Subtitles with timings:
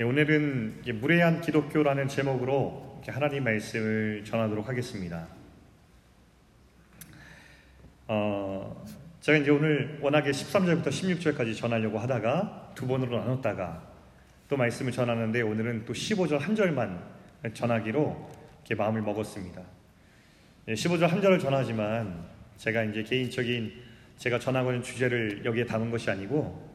[0.00, 5.26] 예, 오늘은 무례한 기독교라는 제목으로 하나님 말씀을 전하도록 하겠습니다.
[8.06, 8.84] 어,
[9.20, 13.82] 제가 이제 오늘 워낙에 13절부터 16절까지 전하려고 하다가 두 번으로 나눴다가
[14.48, 17.02] 또 말씀을 전하는데 오늘은 또 15절 한 절만
[17.52, 18.30] 전하기로
[18.60, 19.60] 이렇게 마음을 먹었습니다.
[20.68, 22.24] 15절 예, 한 절을 전하지만
[22.56, 23.72] 제가 이제 개인적인
[24.16, 26.67] 제가 전하고 있는 주제를 여기에 담은 것이 아니고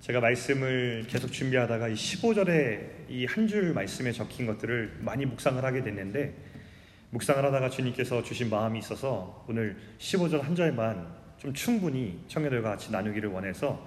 [0.00, 5.82] 제가 말씀을 계속 준비하다가 이 15절에 이 한 줄 말씀에 적힌 것들을 많이 묵상을 하게
[5.82, 6.34] 됐는데
[7.10, 11.06] 묵상을 하다가 주님께서 주신 마음이 있어서 오늘 15절 한 절만
[11.38, 13.86] 좀 충분히 청년들과 같이 나누기를 원해서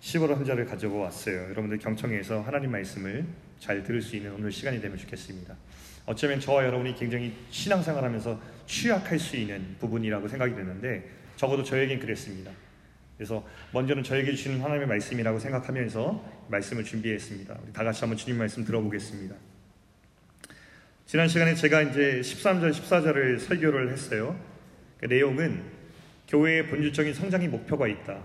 [0.00, 1.44] 15절 한 절을 가지고 왔어요.
[1.44, 3.24] 여러분들 경청해서 하나님 말씀을
[3.58, 5.54] 잘 들을 수 있는 오늘 시간이 되면 좋겠습니다.
[6.04, 12.50] 어쩌면 저와 여러분이 굉장히 신앙생활하면서 취약할 수 있는 부분이라고 생각이 드는데 적어도 저에겐 그랬습니다.
[13.16, 17.58] 그래서 먼저는 저에게 주시는 하나님의 말씀이라고 생각하면서 말씀을 준비했습니다.
[17.62, 19.36] 우리 다 같이 한번 주님 말씀 들어보겠습니다.
[21.06, 24.38] 지난 시간에 제가 이제 13절, 14절을 설교를 했어요.
[24.98, 25.62] 그 내용은
[26.28, 28.22] 교회의 본질적인 성장의 목표가 있다.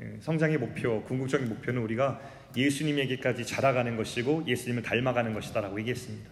[0.00, 2.20] 예, 성장의 목표, 궁극적인 목표는 우리가
[2.56, 6.28] 예수님에게까지 자라가는 것이고 예수님을 닮아가는 것이다라고 얘기했습니다.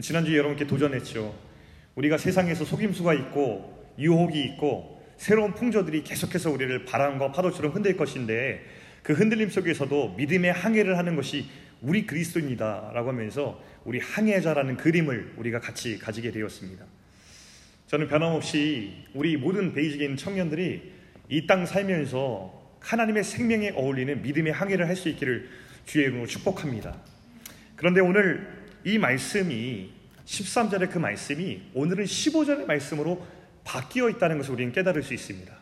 [0.00, 1.34] 지난주에 여러분께 도전했죠.
[1.96, 8.64] 우리가 세상에서 속임수가 있고 유혹이 있고 새로운 풍조들이 계속해서 우리를 바람과 파도처럼 흔들 것인데
[9.02, 11.46] 그 흔들림 속에서도 믿음의 항해를 하는 것이
[11.82, 16.86] 우리 그리스도입니다라고 하면서 우리 항해자라는 그림을 우리가 같이 가지게 되었습니다.
[17.88, 20.90] 저는 변함없이 우리 모든 베이직에 청년들이
[21.28, 25.50] 이 땅 살면서 하나님의 생명에 어울리는 믿음의 항해를 할 수 있기를
[25.84, 26.96] 주의 이름으로 축복합니다.
[27.76, 28.48] 그런데 오늘
[28.84, 29.90] 이 말씀이
[30.24, 33.39] 13절의 그 말씀이 오늘은 15절의 말씀으로
[33.70, 35.54] 바뀌어 있다는 것을 우리는 깨달을 수 있습니다.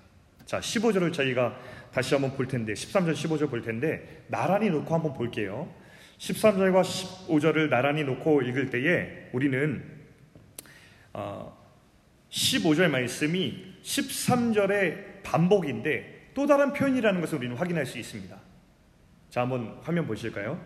[0.46, 1.60] 자, 15절을 저희가
[1.92, 5.70] 다시 한번 볼 텐데 13절 15절 볼 텐데 나란히 놓고 한번 볼게요.
[6.16, 9.84] 13절과 15절을 나란히 놓고 읽을 때에 우리는
[11.12, 11.54] 어,
[12.30, 18.34] 15절 말씀이 13절의 반복인데 또 다른 표현이라는 것을 우리는 확인할 수 있습니다.
[19.28, 20.58] 자, 한번 화면 보실까요?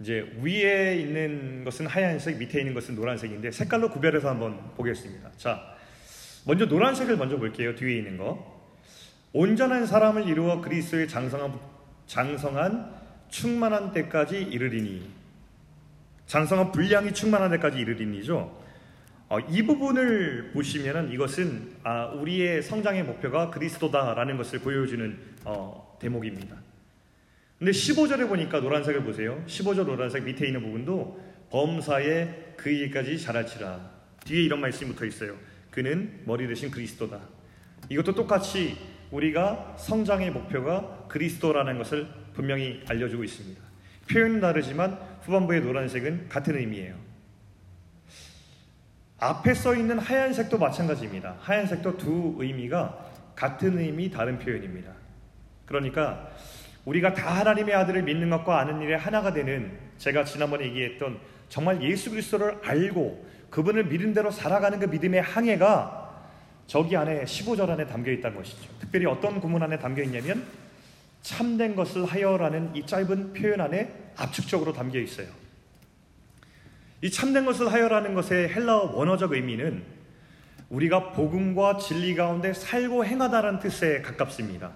[0.00, 5.30] 이제 위에 있는 것은 하얀색, 밑에 있는 것은 노란색인데 색깔로 구별해서 한번 보겠습니다.
[5.36, 5.74] 자,
[6.46, 7.74] 먼저 노란색을 먼저 볼게요.
[7.74, 8.52] 뒤에 있는 거.
[9.32, 11.58] 온전한 사람을 이루어 그리스도의 장성한,
[12.06, 12.94] 장성한
[13.28, 15.10] 충만한 때까지 이르리니.
[16.26, 18.62] 장성한 분량이 충만한 데까지 이르리니죠.
[19.28, 26.56] 어, 이 부분을 보시면은 이것은 아, 우리의 성장의 목표가 그리스도다라는 것을 보여주는 어, 대목입니다.
[27.64, 29.42] 근데 15절에 보니까 노란색을 보세요.
[29.46, 33.80] 15절 노란색 밑에 있는 부분도 범사에 그 일까지 자랄지라.
[34.26, 35.34] 뒤에 이런 말씀이 붙어 있어요.
[35.70, 37.20] 그는 머리 대신 그리스도다.
[37.88, 38.76] 이것도 똑같이
[39.10, 43.62] 우리가 성장의 목표가 그리스도라는 것을 분명히 알려주고 있습니다.
[44.10, 46.94] 표현은 다르지만 후반부의 노란색은 같은 의미예요.
[49.20, 51.38] 앞에 써 있는 하얀색도 마찬가지입니다.
[51.40, 54.92] 하얀색도 두 의미가 같은 의미 다른 표현입니다.
[55.64, 56.30] 그러니까
[56.84, 61.18] 우리가 다 하나님의 아들을 믿는 것과 아는 일에 하나가 되는 제가 지난번에 얘기했던
[61.48, 66.04] 정말 예수 그리스도를 알고 그분을 믿은 대로 살아가는 그 믿음의 항해가
[66.66, 68.68] 저기 안에 15절 안에 담겨 있다는 것이죠.
[68.80, 70.44] 특별히 어떤 구문 안에 담겨 있냐면
[71.22, 75.28] 참된 것을 하여라는 이 짧은 표현 안에 압축적으로 담겨 있어요.
[77.00, 79.82] 이 참된 것을 하여라는 것의 헬라어 원어적 의미는
[80.70, 84.72] 우리가 복음과 진리 가운데 살고 행하다라는 뜻에 가깝습니다.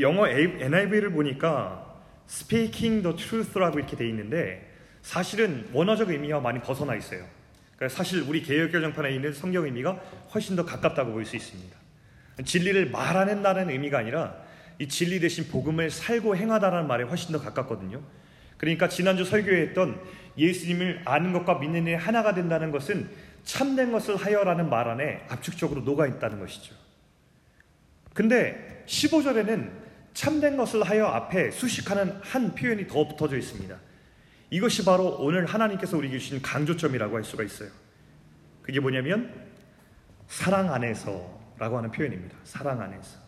[0.00, 4.70] 영어 NIV를 보니까 speaking the truth라고 이렇게 돼 있는데
[5.02, 7.24] 사실은 원어적 의미와 많이 벗어나 있어요.
[7.76, 9.92] 그러니까 사실 우리 개혁개정판에 있는 성경 의미가
[10.32, 11.76] 훨씬 더 가깝다고 볼 수 있습니다.
[12.44, 14.34] 진리를 말하는다는 의미가 아니라
[14.78, 18.00] 이 진리 대신 복음을 살고 행하다라는 말에 훨씬 더 가깝거든요.
[18.56, 20.00] 그러니까 지난주 설교했던
[20.38, 23.10] 예수님을 아는 것과 믿는 일 하나가 된다는 것은
[23.44, 26.74] 참된 것을 하여라는 말 안에 압축적으로 녹아 있다는 것이죠.
[28.14, 29.70] 근데 15절에는
[30.14, 33.76] 참된 것을 하여 앞에 수식하는 한 표현이 더 붙어져 있습니다.
[34.50, 37.70] 이것이 바로 오늘 하나님께서 우리에게 주신 강조점이라고 할 수가 있어요.
[38.60, 39.34] 그게 뭐냐면
[40.28, 42.36] 사랑 안에서라고 하는 표현입니다.
[42.44, 43.18] 사랑 안에서.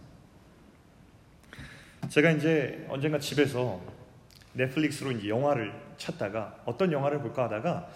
[2.11, 3.81] 제가 이제 언젠가 집에서
[4.53, 7.89] 넷플릭스로 이제 영화를 찾다가 어떤 영화를 볼까 하다가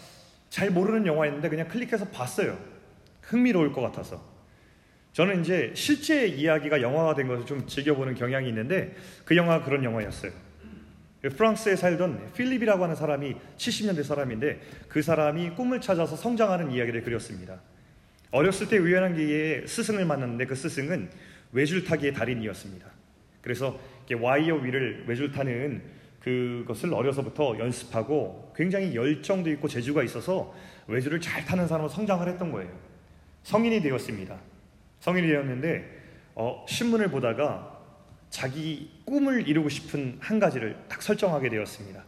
[0.50, 2.58] 잘 모르는 영화였는데 그냥 클릭해서 봤어요.
[3.22, 4.22] 흥미로울 것 같아서.
[5.18, 8.94] 저는 이제 실제 이야기가 영화가 된 것을 좀 즐겨보는 경향이 있는데
[9.24, 10.30] 그 영화가 그런 영화였어요.
[11.34, 17.60] 프랑스에 살던 필립이라고 하는 사람이 70년대 사람인데 그 사람이 꿈을 찾아서 성장하는 이야기를 그렸습니다.
[18.30, 21.10] 어렸을 때 우연한 기회에 스승을 만났는데 그 스승은
[21.50, 22.86] 외줄타기의 달인이었습니다.
[23.42, 23.76] 그래서
[24.16, 25.82] 와이어 위를 외줄 타는
[26.20, 30.54] 그것을 어려서부터 연습하고 굉장히 열정도 있고 재주가 있어서
[30.86, 32.70] 외줄을 잘 타는 사람으로 성장을 했던 거예요.
[33.42, 34.38] 성인이 되었습니다.
[35.00, 35.98] 성인이 되었는데
[36.34, 37.78] 어, 신문을 보다가
[38.30, 42.04] 자기 꿈을 이루고 싶은 한 가지를 딱 설정하게 되었습니다.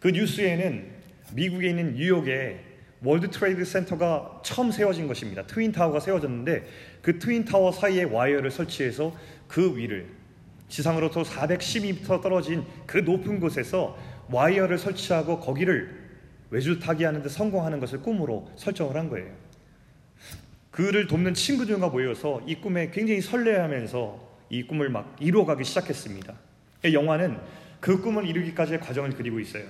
[0.00, 0.90] 그 뉴스에는
[1.32, 2.60] 미국에 있는 뉴욕에
[3.02, 5.46] 월드 트레이드 센터가 처음 세워진 것입니다.
[5.46, 6.66] 트윈 타워가 세워졌는데
[7.02, 9.14] 그 트윈 타워 사이에 와이어를 설치해서
[9.46, 10.08] 그 위를
[10.68, 13.96] 지상으로부터 412m 떨어진 그 높은 곳에서
[14.30, 16.06] 와이어를 설치하고 거기를
[16.50, 19.32] 외줄 타기 하는데 성공하는 것을 꿈으로 설정을 한 거예요.
[20.76, 26.34] 그를 돕는 친구들과 모여서 이 꿈에 굉장히 설레하면서 이 꿈을 막 이루어가기 시작했습니다.
[26.92, 27.38] 영화는
[27.80, 29.64] 그 꿈을 이루기까지의 과정을 그리고 있어요.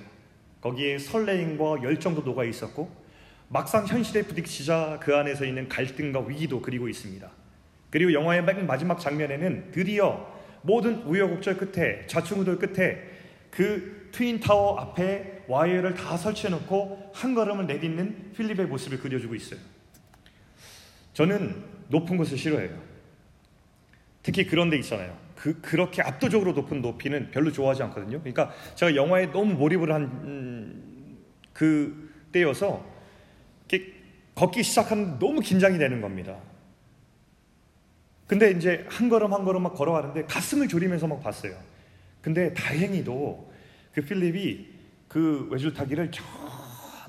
[0.59, 2.91] 거기에 설레임과 열정도 녹아 있었고
[3.47, 7.31] 막상 현실에 부딪히자 그 안에서 있는 갈등과 위기도 그리고 있습니다.
[7.89, 10.29] 그리고 영화의 마지막 장면에는 드디어
[10.61, 13.01] 모든 우여곡절 끝에 좌충우돌 끝에
[13.49, 19.76] 그 트윈 타워 앞에 와이어를 다 설치해 놓고 한 걸음을 내딛는 필립의 모습을 그려주고 있어요.
[21.17, 22.79] 저는 높은 곳을 싫어해요.
[24.21, 25.17] 특히 그런 데 있잖아요.
[25.35, 28.19] 그 그렇게 압도적으로 높은 높이는 별로 좋아하지 않거든요.
[28.19, 30.05] 그러니까 제가 영화에 너무 몰입을 한그
[31.63, 32.85] 음, 때여서
[34.35, 36.37] 걷기 시작하는 너무 긴장이 되는 겁니다.
[38.27, 41.57] 근데 이제 한 걸음 한 걸음 막 걸어가는데 가슴을 졸이면서 막 봤어요.
[42.21, 43.51] 근데 다행히도
[43.91, 44.67] 그 필립이
[45.07, 46.23] 그 외줄타기를 저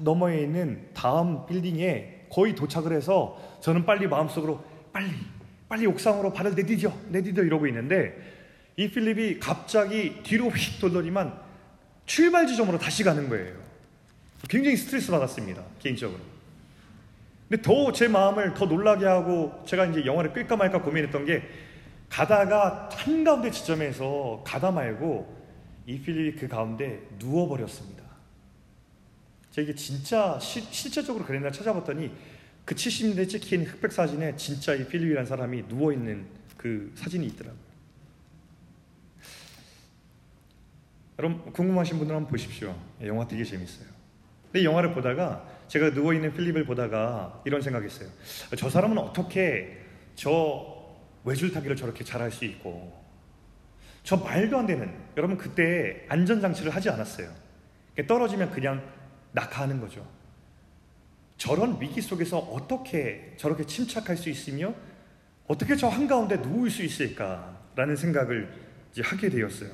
[0.00, 5.10] 너머에 있는 다음 빌딩에 거의 도착을 해서 저는 빨리 마음속으로 빨리
[5.69, 8.16] 빨리 옥상으로 발을 내디뎌 내디뎌 이러고 있는데
[8.76, 11.38] 이 필립이 갑자기 뒤로 휙 돌더니만
[12.06, 13.54] 출발 지점으로 다시 가는 거예요.
[14.48, 16.20] 굉장히 스트레스 받았습니다 개인적으로.
[17.48, 21.42] 근데 더 제 마음을 더 놀라게 하고 제가 이제 영화를 끌까 말까 고민했던 게
[22.08, 25.36] 가다가 한가운데 지점에서 가다 말고
[25.86, 28.07] 이 필립이 그 가운데 누워버렸습니다.
[29.58, 32.12] 제가 이게 진짜 시, 실제적으로 그랬나 찾아봤더니
[32.64, 36.26] 그 70년대 찍힌 흑백 사진에 진짜 이 필립이라는 사람이 누워 있는
[36.56, 37.69] 그 사진이 있더라고요.
[41.19, 42.76] 여러분 궁금하신 분들 한번 보십시오.
[43.02, 43.88] 영화 되게 재밌어요.
[44.52, 48.08] 근데 영화를 보다가 제가 누워 있는 필립을 보다가 이런 생각했어요.
[48.56, 49.78] 저 사람은 어떻게
[50.14, 52.96] 저 외줄타기를 저렇게 잘할 수 있고
[54.04, 57.28] 저 말도 안 되는 여러분 그때 안전장치를 하지 않았어요.
[58.06, 58.97] 떨어지면 그냥
[59.32, 60.06] 낙하하는 거죠.
[61.36, 64.75] 저런 위기 속에서 어떻게 저렇게 침착할 수 있으며
[65.46, 68.52] 어떻게 저 한가운데 누울 수 있을까라는 생각을
[69.02, 69.70] 하게 되었어요.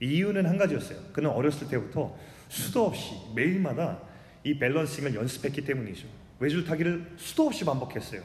[0.00, 0.98] 이유는 한 가지였어요.
[1.12, 2.16] 그는 어렸을 때부터
[2.48, 4.00] 수도 없이 매일마다
[4.44, 6.08] 이 밸런싱을 연습했기 때문이죠.
[6.40, 8.22] 외줄타기를 수도 없이 반복했어요.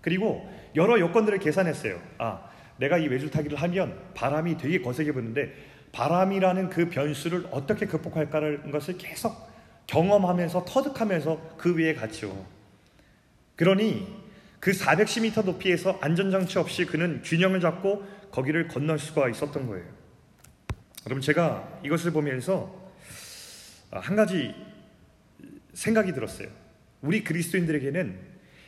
[0.00, 2.00] 그리고 여러 여건들을 계산했어요.
[2.18, 5.52] 아, 내가 이 외줄타기를 하면 바람이 되게 거세게 부는데
[5.92, 9.53] 바람이라는 그 변수를 어떻게 극복할까라는 것을 계속
[9.86, 12.46] 경험하면서 터득하면서 그 위에 갔죠.
[13.56, 14.06] 그러니
[14.60, 19.86] 그 410m 높이에서 안전장치 없이 그는 균형을 잡고 거기를 건널 수가 있었던 거예요.
[21.06, 22.74] 여러분 제가 이것을 보면서
[23.90, 24.54] 한 가지
[25.74, 26.48] 생각이 들었어요.
[27.02, 28.18] 우리 그리스도인들에게는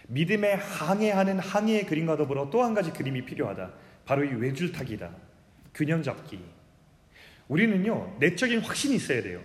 [0.09, 3.73] 믿음에 항해하는 항해의 그림과 더불어 또 한 가지 그림이 필요하다.
[4.05, 5.11] 바로 이 외줄타기다.
[5.75, 6.39] 균형 잡기.
[7.49, 9.41] 우리는요, 내적인 확신이 있어야 돼요.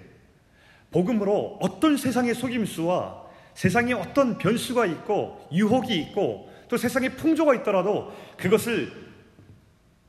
[0.91, 3.21] 복음으로 어떤 세상의 속임수와
[3.53, 8.91] 세상에 어떤 변수가 있고 유혹이 있고 또 세상에 풍조가 있더라도 그것을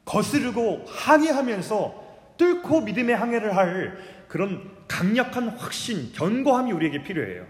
[0.05, 2.03] 거스르고 항해하면서
[2.37, 3.99] 뚫고 믿음의 항해를 할
[4.29, 7.47] 그런 강력한 확신, 견고함이 우리에게 필요해요.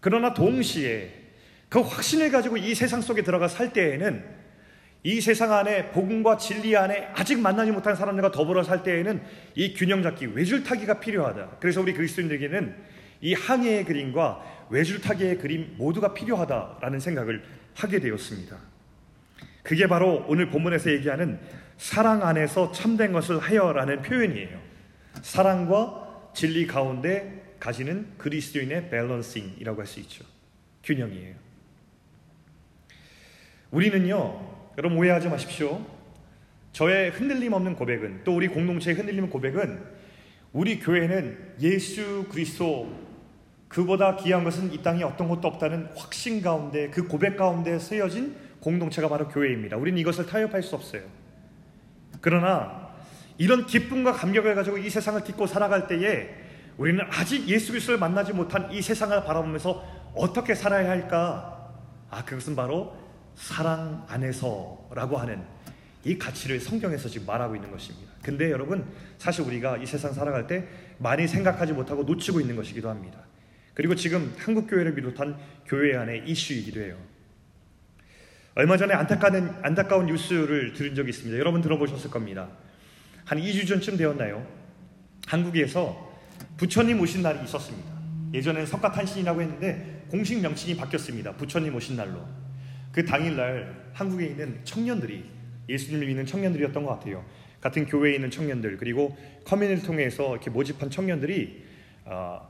[0.00, 1.12] 그러나 동시에
[1.68, 4.37] 그 확신을 가지고 이 세상 속에 들어가 살 때에는
[5.08, 9.22] 이 세상 안에 복음과 진리 안에 아직 만나지 못한 사람들과 더불어 살 때에는
[9.54, 11.56] 이 균형 잡기, 외줄타기가 필요하다.
[11.60, 12.76] 그래서 우리 그리스도인들에게는
[13.22, 17.42] 이 항해의 그림과 외줄타기의 그림 모두가 필요하다라는 생각을
[17.74, 18.58] 하게 되었습니다.
[19.62, 21.40] 그게 바로 오늘 본문에서 얘기하는
[21.78, 24.60] 사랑 안에서 참된 것을 하여라는 표현이에요.
[25.22, 30.26] 사랑과 진리 가운데 가지는 그리스도인의 balancing이라고 할 수 있죠.
[30.84, 31.34] 균형이에요.
[33.70, 35.84] 우리는요, 여러분 오해하지 마십시오.
[36.70, 39.82] 저의 흔들림 없는 고백은 또 우리 공동체의 흔들림 고백은
[40.52, 42.88] 우리 교회는 예수 그리스도
[43.66, 49.08] 그보다 귀한 것은 이 땅에 어떤 것도 없다는 확신 가운데 그 고백 가운데 쓰여진 공동체가
[49.08, 49.76] 바로 교회입니다.
[49.76, 51.02] 우리는 이것을 타협할 수 없어요.
[52.20, 52.90] 그러나
[53.36, 56.28] 이런 기쁨과 감격을 가지고 이 세상을 딛고 살아갈 때에
[56.76, 61.72] 우리는 아직 예수 그리스도를 만나지 못한 이 세상을 바라보면서 어떻게 살아야 할까?
[62.10, 63.07] 아, 그것은 바로
[63.38, 65.42] 사랑 안에서라고 하는
[66.04, 68.12] 이 가치를 성경에서 지금 말하고 있는 것입니다.
[68.22, 68.84] 근데 여러분
[69.16, 70.66] 사실 우리가 이 세상 살아갈 때
[70.98, 73.20] 많이 생각하지 못하고 놓치고 있는 것이기도 합니다.
[73.74, 76.96] 그리고 지금 한국 교회를 비롯한 교회 안의 이슈이기도 해요.
[78.56, 81.38] 얼마 전에 안타까운, 안타까운 뉴스를 들은 적이 있습니다.
[81.38, 82.48] 여러분 들어보셨을 겁니다.
[83.24, 84.44] 한 2주 전쯤 되었나요?
[85.26, 86.12] 한국에서
[86.56, 87.88] 부처님 오신 날이 있었습니다.
[88.34, 91.34] 예전엔 석가탄신이라고 했는데 공식 명칭이 바뀌었습니다.
[91.34, 92.47] 부처님 오신 날로.
[92.98, 95.24] 그 당일날 한국에 있는 청년들이
[95.68, 97.24] 예수님을 믿는 청년들이었던 것 같아요.
[97.60, 101.64] 같은 교회에 있는 청년들 그리고 커뮤니를 통해서 이렇게 모집한 청년들이
[102.06, 102.40] 어,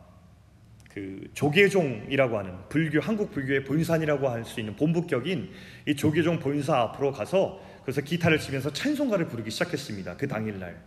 [0.88, 5.50] 그 조계종이라고 하는 불교 한국 불교의 본산이라고 할 수 있는 본부격인
[5.87, 10.17] 이 조계종 본사 앞으로 가서 그래서 기타를 치면서 찬송가를 부르기 시작했습니다.
[10.17, 10.81] 그 당일날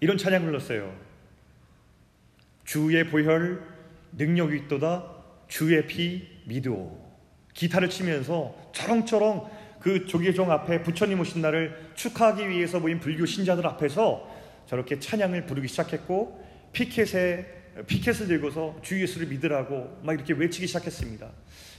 [0.00, 0.94] 이런 찬양을 불렀어요.
[2.66, 3.62] 주의 보혈
[4.18, 5.06] 능력이 있도다
[5.48, 7.01] 주의 피 믿어
[7.54, 14.28] 기타를 치면서 처렁처렁 그 조계종 앞에 부처님 오신 날을 축하하기 위해서 모인 불교 신자들 앞에서
[14.66, 16.40] 저렇게 찬양을 부르기 시작했고
[16.72, 21.28] 피켓에 피켓을 들고서 주 예수를 믿으라고 막 이렇게 외치기 시작했습니다.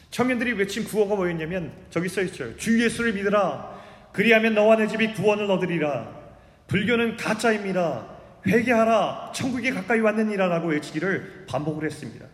[0.10, 2.56] 청년들이 외친 구호가 뭐였냐면 저기 써 있어요.
[2.58, 3.82] 주 예수를 믿으라.
[4.12, 6.24] 그리하면 너와 내 집이 구원을 얻으리라.
[6.68, 8.08] 불교는 가짜입니다.
[8.46, 9.32] 회개하라.
[9.34, 12.26] 천국에 가까이 왔느니라라고 외치기를 반복을 했습니다.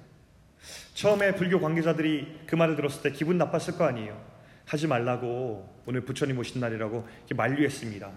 [1.00, 4.22] 처음에 불교 관계자들이 그 말을 들었을 때 기분 나빴을 거 아니에요.
[4.66, 8.12] 하지 말라고 오늘 부처님 오신 날이라고 만류했습니다.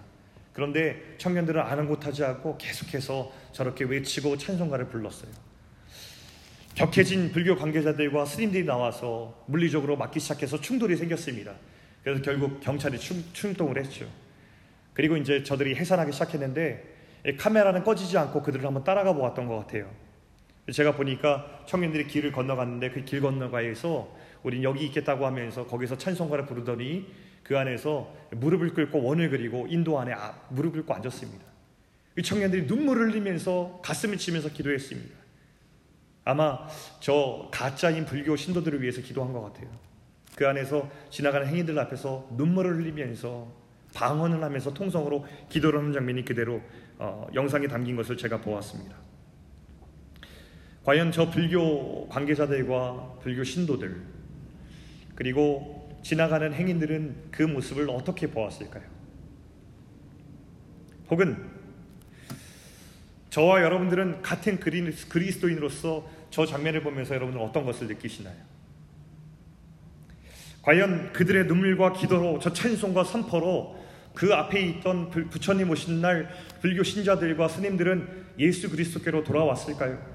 [0.51, 5.31] 그런데 청년들은 아는 곳하지 않고 계속해서 저렇게 외치고 찬송가를 불렀어요.
[6.75, 11.53] 격해진 불교 관계자들과 스님들이 나와서 물리적으로 막기 시작해서 충돌이 생겼습니다.
[12.03, 14.09] 그래서 결국 경찰이 출동을 했죠.
[14.93, 16.83] 그리고 이제 저들이 해산하기 시작했는데
[17.37, 19.89] 카메라는 꺼지지 않고 그들을 한번 따라가 보았던 것 같아요.
[20.71, 27.07] 제가 보니까 청년들이 길을 건너갔는데 그 길 건너가에서 우린 여기 있겠다고 하면서 거기서 찬송가를 부르더니
[27.43, 31.43] 그 안에서 무릎을 꿇고 원을 그리고 인도 안에 아, 무릎을 꿇고 앉았습니다.
[32.17, 35.15] 이 청년들이 눈물을 흘리면서 가슴을 치면서 기도했습니다.
[36.25, 36.59] 아마
[37.01, 39.69] 저 가짜인 불교 신도들을 위해서 기도한 것 같아요.
[40.35, 43.51] 그 안에서 지나가는 행인들 앞에서 눈물을 흘리면서
[43.93, 46.61] 방언을 하면서 통성으로 기도를 하는 장면이 그대로
[46.97, 48.95] 어, 영상에 담긴 것을 제가 보았습니다.
[50.83, 54.01] 과연 저 불교 관계자들과 불교 신도들
[55.15, 58.83] 그리고 지나가는 행인들은 그 모습을 어떻게 보았을까요?
[61.09, 61.49] 혹은
[63.29, 68.35] 저와 여러분들은 같은 그리스도인으로서 저 장면을 보면서 여러분은 어떤 것을 느끼시나요?
[70.63, 73.81] 과연 그들의 눈물과 기도로 저 찬송과 선포로
[74.13, 76.29] 그 앞에 있던 부처님 오신 날
[76.61, 80.12] 불교 신자들과 스님들은 예수 그리스도께로 돌아왔을까요?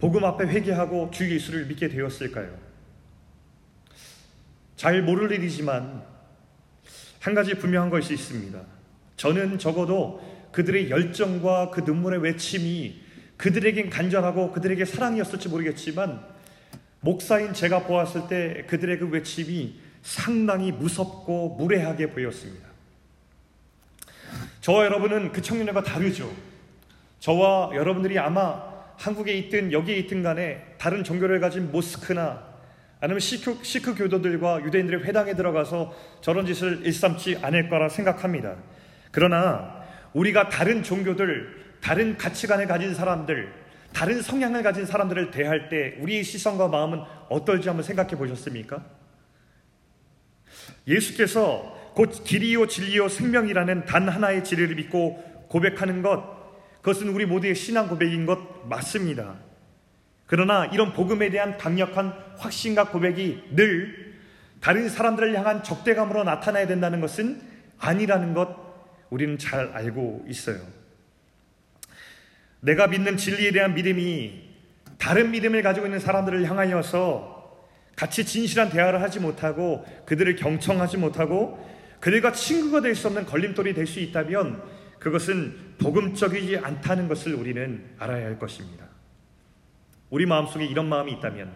[0.00, 2.58] 복음 앞에 회개하고 주 예수를 믿게 되었을까요?
[4.76, 6.02] 잘 모를 일이지만
[7.20, 8.58] 한 가지 분명한 것이 있습니다.
[9.16, 13.02] 저는 적어도 그들의 열정과 그 눈물의 외침이
[13.36, 16.24] 그들에겐 간절하고 그들에게 사랑이었을지 모르겠지만
[17.00, 22.66] 목사인 제가 보았을 때 그들의 그 외침이 상당히 무섭고 무례하게 보였습니다.
[24.62, 26.30] 저와 여러분은 그 청년들과 다르죠.
[27.18, 28.69] 저와 여러분들이 아마
[29.00, 32.50] 한국에 있든 여기에 있든 간에 다른 종교를 가진 모스크나
[33.00, 38.56] 아니면 시크, 시크 교도들과 유대인들의 회당에 들어가서 저런 짓을 일삼지 않을 거라 생각합니다.
[39.10, 43.50] 그러나 우리가 다른 종교들, 다른 가치관을 가진 사람들,
[43.94, 48.84] 다른 성향을 가진 사람들을 대할 때 우리의 시선과 마음은 어떨지 한번 생각해 보셨습니까?
[50.86, 56.39] 예수께서 곧 길이요 진리요 생명이라는 단 하나의 진리를 믿고 고백하는 것,
[56.82, 59.36] 그것은 우리 모두의 신앙 고백인 것 맞습니다.
[60.26, 64.14] 그러나 이런 복음에 대한 강력한 확신과 고백이 늘
[64.60, 67.40] 다른 사람들을 향한 적대감으로 나타나야 된다는 것은
[67.78, 68.56] 아니라는 것
[69.10, 70.60] 우리는 잘 알고 있어요.
[72.60, 74.50] 내가 믿는 진리에 대한 믿음이
[74.98, 77.40] 다른 믿음을 가지고 있는 사람들을 향하여서
[77.96, 81.58] 같이 진실한 대화를 하지 못하고 그들을 경청하지 못하고
[82.00, 84.62] 그들과 친구가 될 수 없는 걸림돌이 될 수 있다면
[84.98, 88.86] 그것은 복음적이지 않다는 것을 우리는 알아야 할 것입니다.
[90.10, 91.52] 우리 마음속에 이런 마음이 있다면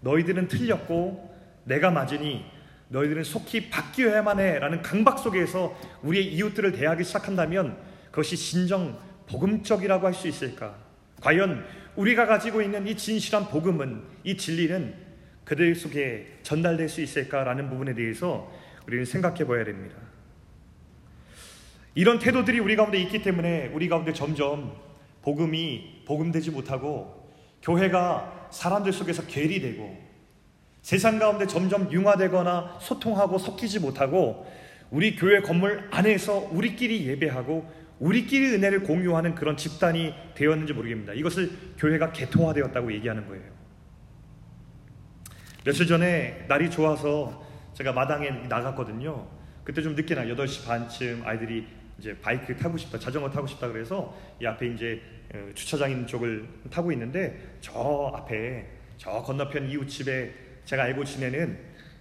[0.00, 2.44] 너희들은 틀렸고 내가 맞으니
[2.88, 7.76] 너희들은 속히 바뀌어야만 해라는 강박 속에서 우리의 이웃들을 대하기 시작한다면
[8.10, 10.76] 그것이 진정 복음적이라고 할 수 있을까?
[11.20, 11.64] 과연
[11.96, 14.94] 우리가 가지고 있는 이 진실한 복음은 이 진리는
[15.44, 18.52] 그들 속에 전달될 수 있을까라는 부분에 대해서
[18.86, 19.96] 우리는 생각해 봐야 됩니다.
[21.96, 24.76] 이런 태도들이 우리 가운데 있기 때문에 우리 가운데 점점
[25.22, 27.26] 복음이 복음되지 못하고
[27.62, 30.06] 교회가 사람들 속에서 괴리되고
[30.82, 34.46] 세상 가운데 점점 융화되거나 소통하고 섞이지 못하고
[34.90, 37.66] 우리 교회 건물 안에서 우리끼리 예배하고
[37.98, 41.14] 우리끼리 은혜를 공유하는 그런 집단이 되었는지 모르겠습니다.
[41.14, 43.42] 이것을 교회가 개토화되었다고 얘기하는 거예요.
[45.64, 49.26] 며칠 전에 날이 좋아서 제가 마당에 나갔거든요.
[49.64, 51.66] 그때 좀 늦게 나 8시 반쯤 아이들이
[51.98, 55.00] 이제 바이크 타고 싶다, 자전거 타고 싶다 그래서 이 앞에 이제
[55.34, 60.32] 어, 주차장 있는 쪽을 타고 있는데 저 앞에 저 건너편 이웃집에
[60.64, 61.58] 제가 알고 지내는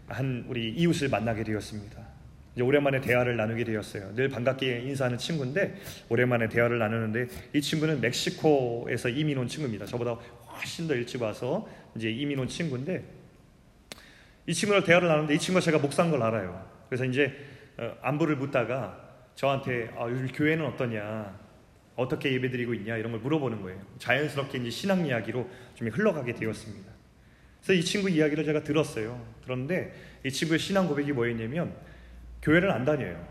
[0.08, 2.06] 한 우리 이웃을 만나게 되었습니다.
[2.54, 4.16] 이제 오랜만에 대화를 나누게 되었어요.
[4.16, 5.76] 늘 반갑게 인사하는 친구인데
[6.10, 9.86] 오랜만에 대화를 나누는데 이 친구는 멕시코에서 이민 온 친구입니다.
[9.86, 13.04] 저보다 훨씬 더 일찍 와서 이제 이민 온 친구인데
[14.48, 16.66] 이 친구랑 대화를 나누는데 이 친구가 제가 목사인 걸 알아요.
[16.88, 17.34] 그래서 이제
[17.78, 19.05] 어, 안부를 묻다가
[19.36, 21.40] 저한테 아, 요즘 교회는 어떠냐,
[21.96, 23.80] 어떻게 예배드리고 있냐 이런 걸 물어보는 거예요.
[24.00, 26.92] 자연스럽게 이제 신앙 이야기로 좀 흘러가게 되었습니다.
[27.62, 29.26] 그래서 이 친구 이야기를 제가 들었어요.
[29.44, 31.74] 그런데 이 친구의 신앙 고백이 뭐였냐면
[32.42, 33.28] 교회를 안 다녀요.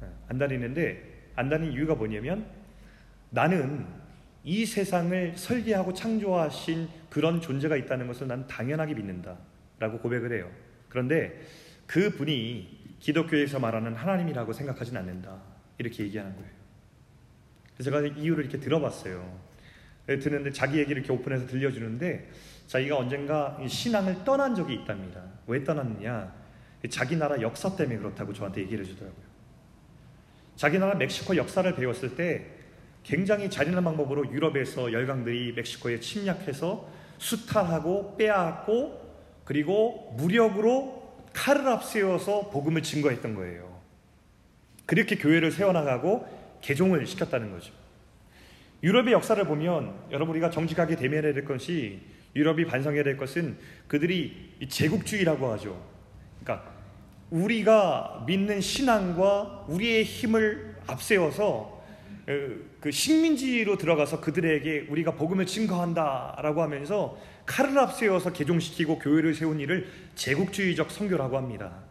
[0.00, 2.46] 네, 안 다니는데 안 다니는 이유가 뭐냐면
[3.30, 3.86] 나는
[4.44, 9.38] 이 세상을 설계하고 창조하신 그런 존재가 있다는 것을 난 당연하게 믿는다.
[9.78, 10.50] 라고 고백을 해요.
[10.88, 11.40] 그런데
[11.86, 15.36] 그 분이 기독교에서 말하는 하나님이라고 생각하진 않는다.
[15.78, 16.50] 이렇게 얘기하는 거예요.
[17.74, 19.40] 그래서 제가 이유를 이렇게 들어봤어요.
[20.06, 22.30] 듣는데 자기 얘기를 이렇게 오픈해서 들려주는데
[22.68, 25.20] 자기가 언젠가 신앙을 떠난 적이 있답니다.
[25.48, 26.32] 왜 떠났느냐?
[26.90, 29.24] 자기 나라 역사 때문에 그렇다고 저한테 얘기를 해주더라고요.
[30.54, 32.46] 자기 나라 멕시코 역사를 배웠을 때
[33.02, 41.01] 굉장히 잔인한 방법으로 유럽에서 열강들이 멕시코에 침략해서 수탈하고 빼앗고 그리고 무력으로
[41.32, 43.80] 칼을 앞세워서 복음을 증거했던 거예요.
[44.86, 47.72] 그렇게 교회를 세워나가고 개종을 시켰다는 거죠.
[48.82, 52.00] 유럽의 역사를 보면 여러분 우리가 정직하게 대면해야 될 것이
[52.34, 55.80] 유럽이 반성해야 될 것은 그들이 제국주의라고 하죠.
[56.42, 56.72] 그러니까
[57.30, 61.71] 우리가 믿는 신앙과 우리의 힘을 앞세워서 어,
[62.24, 70.90] 그 식민지로 들어가서 그들에게 우리가 복음을 증거한다라고 하면서 칼을 앞세워서 개종시키고 교회를 세운 일을 제국주의적
[70.90, 71.82] 선교라고 합니다.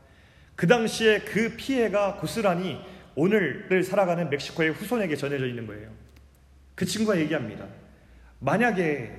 [0.56, 2.80] 그 당시에 그 피해가 고스란히
[3.16, 5.90] 오늘을 살아가는 멕시코의 후손에게 전해져 있는 거예요.
[6.76, 7.68] 그 친구가 얘기합니다.
[8.40, 9.12] 만약에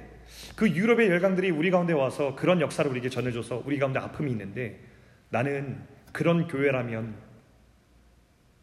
[0.57, 4.81] 그 유럽의 열강들이 우리 가운데 와서 그런 역사를 우리에게 전해줘서 우리 가운데 아픔이 있는데
[5.29, 7.15] 나는 그런 교회라면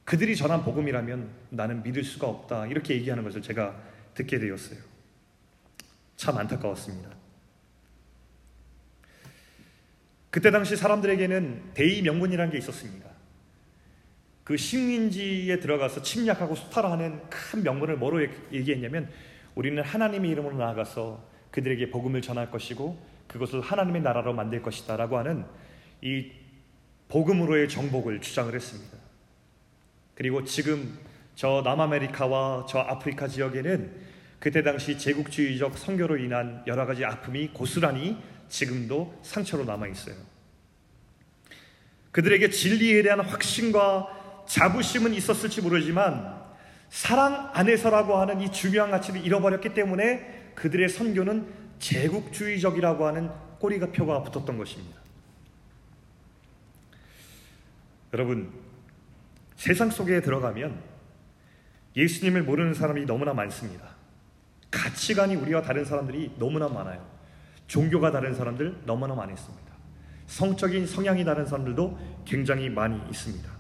[0.09, 2.65] 그들이 전한 복음이라면 나는 믿을 수가 없다.
[2.65, 3.79] 이렇게 얘기하는 것을 제가
[4.15, 4.79] 듣게 되었어요.
[6.15, 7.11] 참 안타까웠습니다.
[10.31, 13.07] 그때 당시 사람들에게는 대의 명분이라는 게 있었습니다.
[14.43, 19.11] 그 식민지에 들어가서 침략하고 수탈하는 큰 명분을 뭐로 얘기했냐면
[19.53, 25.45] 우리는 하나님의 이름으로 나아가서 그들에게 복음을 전할 것이고 그것을 하나님의 나라로 만들 것이다라고 하는
[26.01, 26.31] 이
[27.09, 28.98] 복음으로의 정복을 주장을 했습니다.
[30.19, 30.99] 그리고 지금
[31.33, 33.89] 저 남아메리카와 저 아프리카 지역에는
[34.37, 38.17] 그때 당시 제국주의적 선교로 인한 여러 가지 아픔이 고스란히
[38.49, 40.15] 지금도 상처로 남아 있어요.
[42.11, 46.37] 그들에게 진리에 대한 확신과 자부심은 있었을지 모르지만
[46.89, 51.47] 사랑 안에서라고 하는 이 중요한 가치를 잃어버렸기 때문에 그들의 선교는
[51.79, 53.29] 제국주의적이라고 하는
[53.59, 54.99] 꼬리가 표가 붙었던 것입니다.
[58.11, 58.68] 여러분,
[59.59, 60.81] 세상 속에 들어가면
[61.93, 63.89] 예수님을 모르는 사람이 너무나 많습니다.
[64.71, 67.05] 가치관이 우리와 다른 사람들이 너무나 많아요.
[67.67, 69.65] 종교가 다른 사람들 너무나 많이 있습니다.
[70.27, 73.51] 성적인 성향이 다른 사람들도 굉장히 많이 있습니다.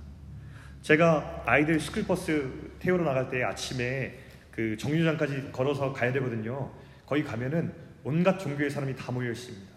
[0.83, 4.19] 제가 아이들 스쿨버스 태우러 나갈 때 아침에
[4.51, 6.71] 그 정류장까지 걸어서 가야 되거든요.
[7.05, 7.73] 거기 가면은
[8.05, 9.67] 온갖 종교의 사람이 다 모여 있습니다.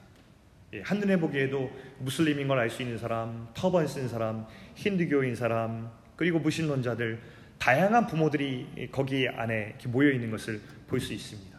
[0.74, 5.90] 예, 한눈에 보기에도 무슬림인 걸 알 수 있는 사람, 터번 쓴 사람, 힌두교인 사람,
[6.22, 7.18] 그리고 무신론자들,
[7.58, 11.58] 다양한 부모들이 거기 안에 모여 있는 것을 볼 수 있습니다.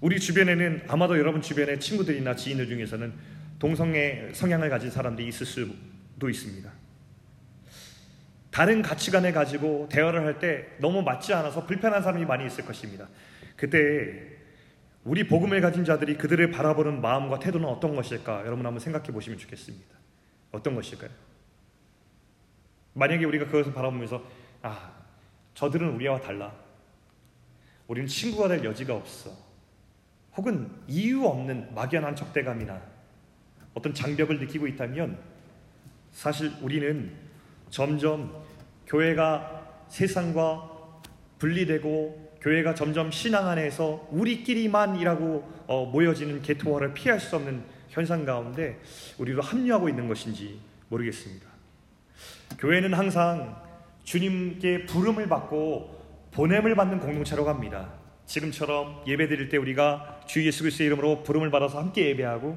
[0.00, 3.12] 우리 주변에는 아마도 여러분 주변의 친구들이나 지인들 중에서는
[3.58, 6.70] 동성애 성향을 가진 사람들이 있을 수도 있습니다.
[8.52, 13.08] 다른 가치관을 가지고 대화를 할 때 너무 맞지 않아서 불편한 사람이 많이 있을 것입니다.
[13.56, 14.14] 그때
[15.02, 18.46] 우리 복음을 가진 자들이 그들을 바라보는 마음과 태도는 어떤 것일까?
[18.46, 19.96] 여러분 한번 생각해 보시면 좋겠습니다.
[20.52, 21.29] 어떤 것일까요?
[22.94, 24.22] 만약에 우리가 그것을 바라보면서
[24.62, 24.92] 아,
[25.54, 26.52] 저들은 우리와 달라.
[27.86, 29.30] 우리는 친구가 될 여지가 없어.
[30.36, 32.80] 혹은 이유 없는 막연한 적대감이나
[33.74, 35.18] 어떤 장벽을 느끼고 있다면
[36.12, 37.12] 사실 우리는
[37.68, 38.44] 점점
[38.86, 41.00] 교회가 세상과
[41.38, 48.80] 분리되고 교회가 점점 신앙 안에서 우리끼리만이라고 어, 모여지는 개토화를 피할 수 없는 현상 가운데
[49.18, 51.49] 우리도 합류하고 있는 것인지 모르겠습니다.
[52.58, 53.56] 교회는 항상
[54.04, 56.00] 주님께 부름을 받고
[56.32, 57.92] 보냄을 받는 공동체로 갑니다.
[58.26, 62.56] 지금처럼 예배 드릴 때 우리가 주 예수 그리스도의 이름으로 부름을 받아서 함께 예배하고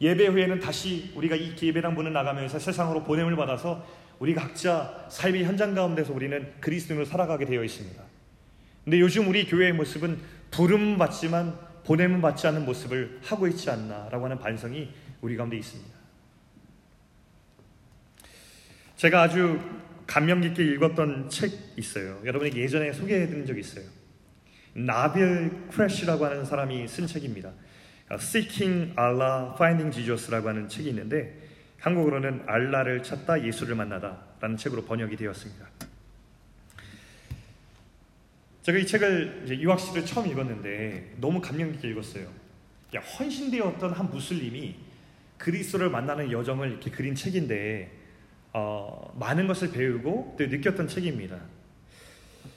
[0.00, 3.84] 예배 후에는 다시 우리가 이 예배당 문을 나가면서 세상으로 보냄을 받아서
[4.18, 8.02] 우리 각자 삶의 현장 가운데서 우리는 그리스도인으로 살아가게 되어 있습니다.
[8.84, 10.18] 근데 요즘 우리 교회의 모습은
[10.50, 14.88] 부름 받지만 보냄은 받지 않는 모습을 하고 있지 않나라고 하는 반성이
[15.20, 15.91] 우리 가운데 있습니다.
[19.02, 19.58] 제가 아주
[20.06, 22.20] 감명 깊게 읽었던 책 있어요.
[22.24, 23.84] 여러분에게 예전에 소개해드린 적이 있어요.
[24.74, 27.50] 나빌 크래쉬라고 하는 사람이 쓴 책입니다.
[28.12, 31.36] Seeking Allah, Finding Jesus라고 하는 책이 있는데
[31.80, 35.66] 한국어로는 알라를 찾다 예수를 만나다라는 책으로 번역이 되었습니다.
[38.62, 42.28] 제가 이 책을 유학 시절 처음 읽었는데 너무 감명 깊게 읽었어요.
[43.18, 44.76] 헌신되었던 한 무슬림이
[45.38, 48.01] 그리스도를 만나는 여정을 이렇게 그린 책인데
[48.52, 51.38] 어, 많은 것을 배우고 또 느꼈던 책입니다.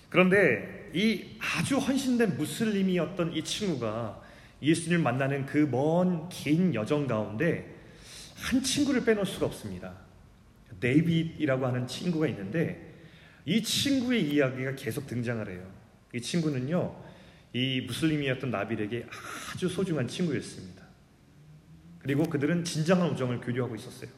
[0.09, 4.21] 그런데 이 아주 헌신된 무슬림이었던 이 친구가
[4.61, 7.73] 예수님을 만나는 그 먼 긴 여정 가운데
[8.35, 9.93] 한 친구를 빼놓을 수가 없습니다.
[10.79, 12.93] 데이빗이라고 하는 친구가 있는데
[13.45, 15.65] 이 친구의 이야기가 계속 등장을 해요.
[16.13, 16.95] 이 친구는요,
[17.53, 19.05] 이 무슬림이었던 나빌에게
[19.53, 20.83] 아주 소중한 친구였습니다.
[21.99, 24.09] 그리고 그들은 진정한 우정을 교류하고 있었어요.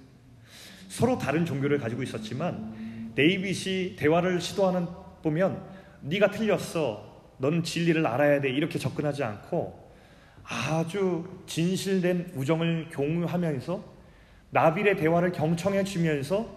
[0.87, 4.87] 서로 다른 종교를 가지고 있었지만 데이빗이 대화를 시도하는
[5.23, 5.61] 보면
[6.01, 7.05] 네가 틀렸어.
[7.39, 8.49] 너는 진리를 알아야 돼.
[8.49, 9.91] 이렇게 접근하지 않고
[10.43, 13.83] 아주 진실된 우정을 공유하면서
[14.51, 16.47] 나빌의 대화를 경청해 주면서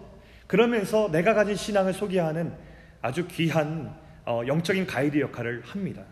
[0.47, 2.53] 그러면서 내가 가진 신앙을 소개하는
[3.01, 3.93] 아주 귀한
[4.25, 6.03] 어, 영적인 가이드 역할을 합니다.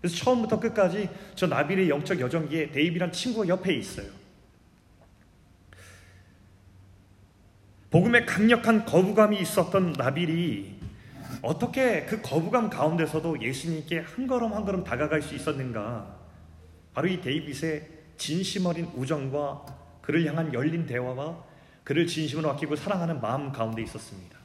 [0.00, 4.19] 그래서 처음부터 끝까지 저 나빌의 영적 여정기에 데이비란 친구가 옆에 있어요.
[7.90, 10.78] 복음에 강력한 거부감이 있었던 나빌이
[11.42, 16.16] 어떻게 그 거부감 가운데서도 예수님께 한 걸음 한 걸음 다가갈 수 있었는가?
[16.94, 19.64] 바로 이 데이빗의 진심 어린 우정과
[20.02, 21.44] 그를 향한 열린 대화와
[21.82, 24.38] 그를 진심으로 아끼고 사랑하는 마음 가운데 있었습니다.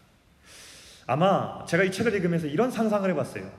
[1.06, 3.52] 아마 제가 이 책을 읽으면서 이런 상상을 해봤어요.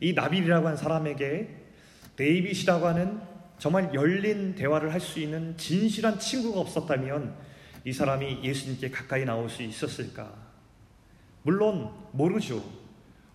[0.00, 1.56] 이 나빌이라고 한 사람에게
[2.16, 3.20] 데이빗이라고 하는
[3.58, 7.49] 정말 열린 대화를 할 수 있는 진실한 친구가 없었다면
[7.84, 10.32] 이 사람이 예수님께 가까이 나올 수 있었을까?
[11.42, 12.62] 물론 모르죠.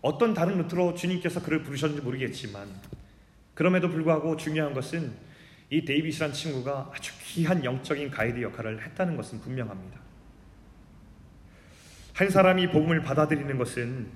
[0.01, 2.69] 어떤 다른 루트로 주님께서 그를 부르셨는지 모르겠지만
[3.55, 5.13] 그럼에도 불구하고 중요한 것은
[5.71, 9.99] 이 데이빗이란 친구가 아주 귀한 영적인 가이드 역할을 했다는 것은 분명합니다.
[12.13, 14.07] 한 사람이 복음을 받아들이는 것은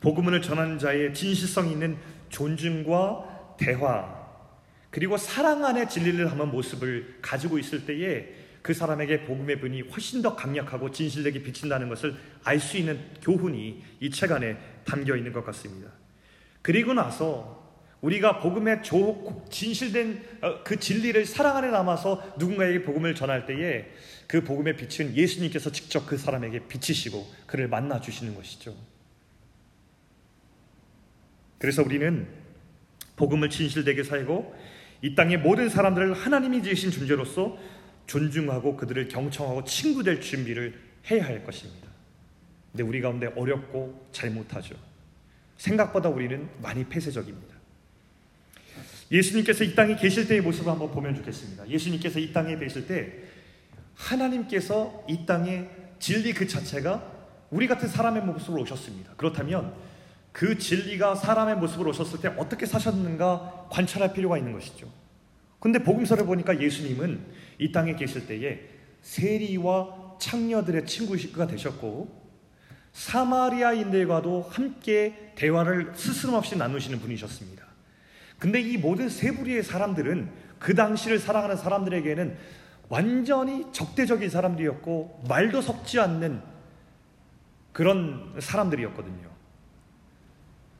[0.00, 4.20] 복음을 전하는 자의 진실성 있는 존중과 대화
[4.90, 10.36] 그리고 사랑 안에 진리를 하는 모습을 가지고 있을 때에 그 사람에게 복음의 분이 훨씬 더
[10.36, 15.90] 강력하고 진실되게 비친다는 것을 알 수 있는 교훈이 이 책 안에 담겨 있는 것 같습니다.
[16.62, 17.58] 그리고 나서
[18.02, 23.90] 우리가 복음의 조, 진실된 어, 그 진리를 사랑 안에 남아서 누군가에게 복음을 전할 때에
[24.26, 28.74] 그 복음의 빛은 예수님께서 직접 그 사람에게 비치시고 그를 만나 주시는 것이죠.
[31.58, 32.26] 그래서 우리는
[33.16, 34.54] 복음을 진실되게 살고
[35.02, 37.58] 이 땅의 모든 사람들을 하나님이 지으신 존재로서
[38.10, 40.74] 존중하고 그들을 경청하고 친구 될 준비를
[41.10, 41.88] 해야 할 것입니다.
[42.72, 44.74] 근데 우리 가운데 어렵고 잘못하죠.
[45.56, 47.54] 생각보다 우리는 많이 폐쇄적입니다.
[49.12, 51.68] 예수님께서 이 땅에 계실 때의 모습을 한번 보면 좋겠습니다.
[51.68, 53.12] 예수님께서 이 땅에 계실 때
[53.94, 55.68] 하나님께서 이 땅에
[56.00, 57.20] 진리 그 자체가
[57.50, 59.14] 우리 같은 사람의 모습으로 오셨습니다.
[59.16, 59.72] 그렇다면
[60.32, 64.88] 그 진리가 사람의 모습으로 오셨을 때 어떻게 사셨는가 관찰할 필요가 있는 것이죠.
[65.60, 67.20] 근데 복음서를 보니까 예수님은
[67.58, 68.60] 이 땅에 계실 때에
[69.02, 72.20] 세리와 창녀들의 친구가 되셨고
[72.92, 77.64] 사마리아인들과도 함께 대화를 스스럼 없이 나누시는 분이셨습니다.
[78.38, 82.36] 근데 이 모든 세 부리의 사람들은 그 당시를 살아가는 사람들에게는
[82.88, 86.42] 완전히 적대적인 사람들이었고 말도 섞지 않는
[87.72, 89.30] 그런 사람들이었거든요.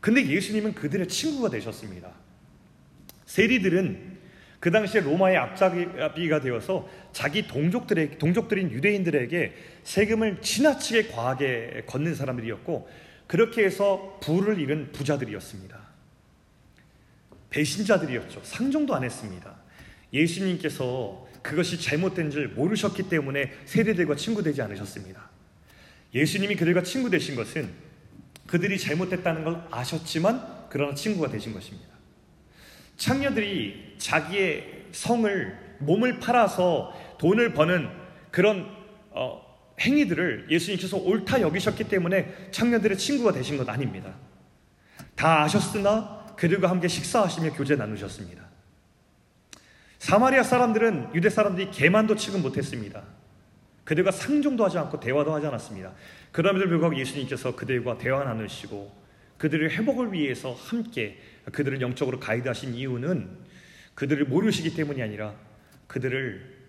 [0.01, 2.11] 근데 예수님은 그들의 친구가 되셨습니다.
[3.27, 4.10] 세리들은
[4.61, 12.89] 그 당시에 로마의 앞잡이가 되어서 자기 동족들의 동족들인 유대인들에게 세금을 지나치게 과하게 걷는 사람들이었고
[13.27, 15.81] 그렇게 해서 부를 잃은 부자들이었습니다.
[17.49, 18.41] 배신자들이었죠.
[18.45, 19.57] 상종도 안 했습니다.
[20.13, 25.31] 예수님께서 그것이 잘못된 줄 모르셨기 때문에 세대들과 친구 되지 않으셨습니다.
[26.13, 27.71] 예수님이 그들과 친구 되신 것은
[28.47, 31.90] 그들이 잘못됐다는 걸 아셨지만 그러나 친구가 되신 것입니다.
[33.01, 37.89] 창녀들이 자기의 성을 몸을 팔아서 돈을 버는
[38.31, 38.71] 그런
[39.11, 39.41] 어,
[39.81, 44.15] 행위들을 예수님께서 옳다 여기셨기 때문에 청년들의 친구가 되신 것 아닙니다.
[45.17, 48.45] 다 아셨으나 그들과 함께 식사하시며 교제 나누셨습니다.
[49.99, 53.03] 사마리아 사람들은 유대 사람들이 개만도 취급 못했습니다.
[53.85, 55.95] 그들과 상종도 하지 않고 대화도 하지 않았습니다.
[56.33, 59.01] 그럼에도 불구하고 예수님께서 그들과 대화 나누시고
[59.39, 61.19] 그들의 회복을 위해서 함께
[61.53, 63.29] 그들을 영적으로 가이드하신 이유는
[63.95, 65.35] 그들을 모르시기 때문이 아니라
[65.87, 66.61] 그들을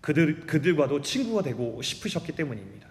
[0.00, 2.88] 그들 그들과도 친구가 되고 싶으셨기 때문입니다.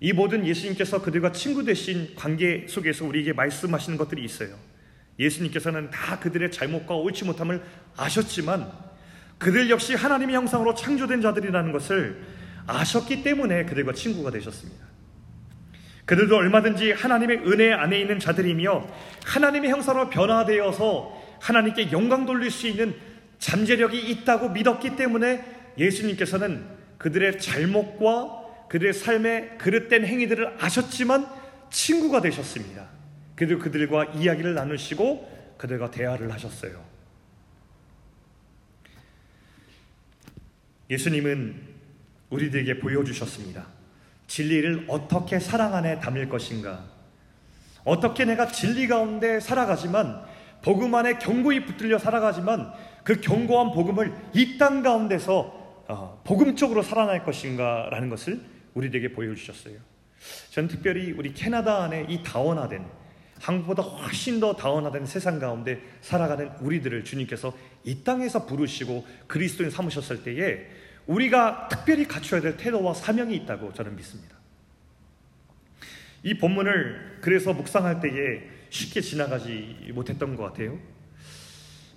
[0.00, 4.56] 이 모든 예수님께서 그들과 친구 되신 관계 속에서 우리에게 말씀하시는 것들이 있어요.
[5.18, 7.62] 예수님께서는 다 그들의 잘못과 옳지 못함을
[7.96, 8.70] 아셨지만
[9.38, 12.22] 그들 역시 하나님의 형상으로 창조된 자들이라는 것을
[12.66, 14.84] 아셨기 때문에 그들과 친구가 되셨습니다.
[16.06, 18.86] 그들도 얼마든지 하나님의 은혜 안에 있는 자들이며
[19.24, 22.94] 하나님의 형상으로 변화되어서 하나님께 영광 돌릴 수 있는
[23.38, 25.44] 잠재력이 있다고 믿었기 때문에
[25.76, 26.64] 예수님께서는
[26.98, 31.26] 그들의 잘못과 그들의 삶의 그릇된 행위들을 아셨지만
[31.70, 32.88] 친구가 되셨습니다.
[33.34, 36.84] 그리고 그들과 이야기를 나누시고 그들과 대화를 하셨어요.
[40.88, 41.60] 예수님은
[42.30, 43.75] 우리들에게 보여주셨습니다.
[44.26, 46.84] 진리를 어떻게 사랑 안에 담을 것인가?
[47.84, 50.24] 어떻게 내가 진리 가운데 살아가지만
[50.62, 52.72] 복음 안에 경고히 붙들려 살아가지만
[53.04, 58.40] 그 경고한 복음을 이 땅 가운데서 어, 복음적으로 살아날 것인가라는 것을
[58.74, 59.76] 우리에게 보여주셨어요.
[60.50, 62.84] 전 특별히 우리 캐나다 안에 이 다원화된
[63.40, 67.52] 한국보다 훨씬 더 다원화된 세상 가운데 살아가는 우리들을 주님께서
[67.84, 70.66] 이 땅에서 부르시고 그리스도인 삼으셨을 때에
[71.06, 74.36] 우리가 특별히 갖춰야 될 태도와 사명이 있다고 저는 믿습니다.
[76.22, 80.78] 이 본문을 그래서 묵상할 때에 쉽게 지나가지 못했던 것 같아요.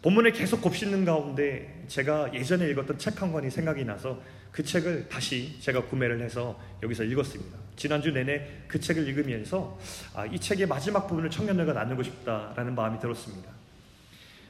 [0.02, 5.60] 본문을 계속 곱씹는 가운데 제가 예전에 읽었던 책 한 권이 생각이 나서 그 책을 다시
[5.60, 7.58] 제가 구매를 해서 여기서 읽었습니다.
[7.76, 9.78] 지난주 내내 그 책을 읽으면서
[10.13, 13.52] 아, 이 책의 마지막 부분을 청년들과 나누고 싶다라는 마음이 들었습니다.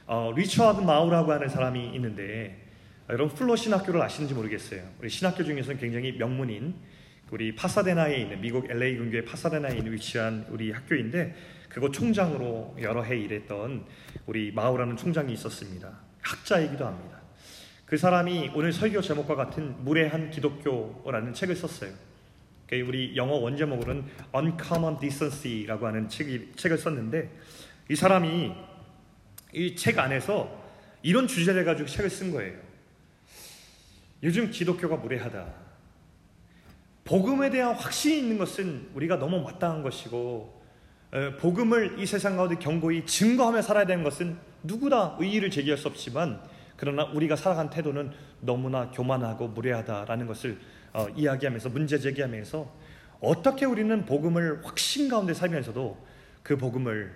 [0.06, 2.69] 어, 리처드 마우라고 하는 사람이 있는데
[3.12, 4.82] 여러분 플로 신학교를 아시는지 모르겠어요.
[5.00, 6.76] 우리 신학교 중에서는 굉장히 명문인
[7.32, 11.34] 우리 파사데나에 있는 미국 LA 근교의 파사데나에 있는 위치한 우리 학교인데
[11.68, 13.84] 그곳 총장으로 여러 해 일했던
[14.26, 15.90] 우리 마우라는 총장이 있었습니다.
[16.22, 17.20] 학자이기도 합니다.
[17.84, 21.92] 그 사람이 오늘 설교 제목과 같은 무례한 기독교라는 책을 썼어요.
[22.86, 27.28] 우리 영어 원제목으로는 Uncommon Decency라고 하는 책이, 책을 썼는데
[27.88, 28.52] 이 사람이
[29.52, 30.60] 이 책 안에서
[31.02, 32.69] 이런 주제를 가지고 책을 쓴 거예요.
[34.22, 35.46] 요즘 기독교가 무례하다.
[37.04, 40.60] 복음에 대한 확신이 있는 것은 우리가 너무 마땅한 것이고
[41.40, 46.40] 복음을 이 세상 가운데 경고히 증거하며 살아야 되는 것은 누구나 의의를 제기할 수 없지만
[46.76, 50.58] 그러나 우리가 살아간 태도는 너무나 교만하고 무례하다라는 것을
[50.92, 52.70] 어, 이야기하면서 문제 제기하면서
[53.20, 56.06] 어떻게 우리는 복음을 확신 가운데 살면서도
[56.42, 57.12] 그 복음을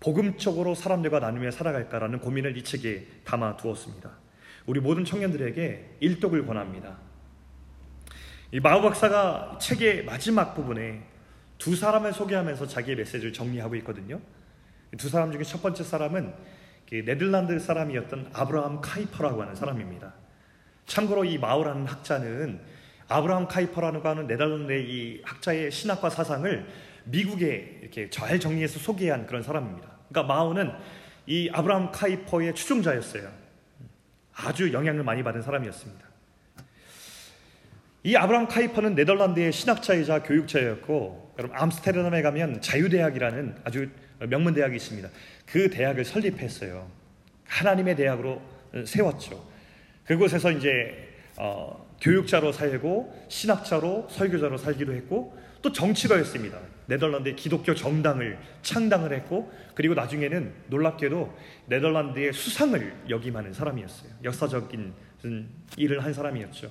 [0.00, 4.23] 복음적으로 사람들과 나누며 살아갈까라는 고민을 이 책에 담아 두었습니다.
[4.66, 6.98] 우리 모든 청년들에게 일독을 권합니다.
[8.52, 11.02] 이 마우 박사가 책의 마지막 부분에
[11.58, 14.20] 두 사람을 소개하면서 자기의 메시지를 정리하고 있거든요.
[14.96, 16.32] 두 사람 중에 첫 번째 사람은
[16.88, 20.14] 그 네덜란드 사람이었던 아브라함 카이퍼라고 하는 사람입니다.
[20.86, 22.60] 참고로 이 마우라는 학자는
[23.08, 26.66] 아브라함 카이퍼라고 하는 네덜란드의 이 학자의 신학과 사상을
[27.04, 29.88] 미국에 이렇게 잘 정리해서 소개한 그런 사람입니다.
[30.08, 30.72] 그러니까 마우는
[31.26, 33.43] 이 아브라함 카이퍼의 추종자였어요.
[34.34, 36.04] 아주 영향을 많이 받은 사람이었습니다.
[38.02, 43.88] 이 아브라함 카이퍼는 네덜란드의 신학자이자 교육자였고, 여러분 암스테르담에 가면 자유대학이라는 아주
[44.28, 45.08] 명문 대학이 있습니다.
[45.46, 46.90] 그 대학을 설립했어요.
[47.46, 48.42] 하나님의 대학으로
[48.84, 49.48] 세웠죠.
[50.04, 56.58] 그곳에서 이제 어, 교육자로 살고 신학자로 설교자로 살기도 했고 또 정치가였습니다.
[56.86, 64.10] 네덜란드의 기독교 정당을 창당을 했고 그리고 나중에는 놀랍게도 네덜란드의 수상을 역임하는 사람이었어요.
[64.22, 64.92] 역사적인
[65.76, 66.70] 일을 한 사람이었죠.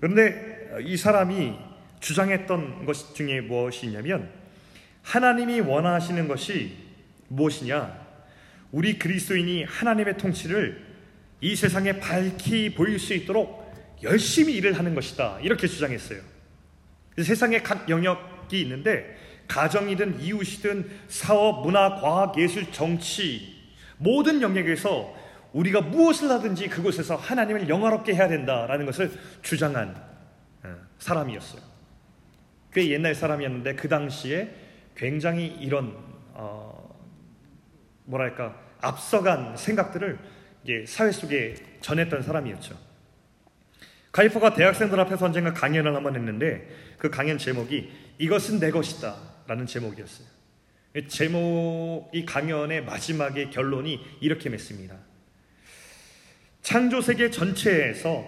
[0.00, 1.54] 그런데 이 사람이
[2.00, 4.30] 주장했던 것 중에 무엇이냐면
[5.02, 6.76] 하나님이 원하시는 것이
[7.28, 8.06] 무엇이냐?
[8.72, 10.84] 우리 그리스도인이 하나님의 통치를
[11.40, 13.64] 이 세상에 밝히 보일 수 있도록
[14.02, 15.38] 열심히 일을 하는 것이다.
[15.40, 16.20] 이렇게 주장했어요.
[17.22, 19.16] 세상에 각 영역 이 있는데
[19.48, 23.54] 가정이든 이웃이든 사업, 문화, 과학, 예술, 정치
[23.98, 25.14] 모든 영역에서
[25.52, 29.10] 우리가 무엇을 하든지 그곳에서 하나님을 영화롭게 해야 된다라는 것을
[29.42, 29.96] 주장한
[30.64, 31.62] 어, 사람이었어요.
[32.72, 34.54] 꽤 옛날 사람이었는데 그 당시에
[34.94, 35.96] 굉장히 이런
[36.34, 36.94] 어,
[38.04, 40.18] 뭐랄까 앞서간 생각들을
[40.86, 42.85] 사회 속에 전했던 사람이었죠.
[44.16, 49.14] 카이퍼가 대학생들 앞에서 언젠가 강연을 한번 했는데 그 강연 제목이 이것은 내 것이다
[49.46, 50.26] 라는 제목이었어요.
[51.06, 54.96] 제목, 이 강연의 마지막에 결론이 이렇게 맺습니다.
[56.62, 58.26] 창조 세계 전체에서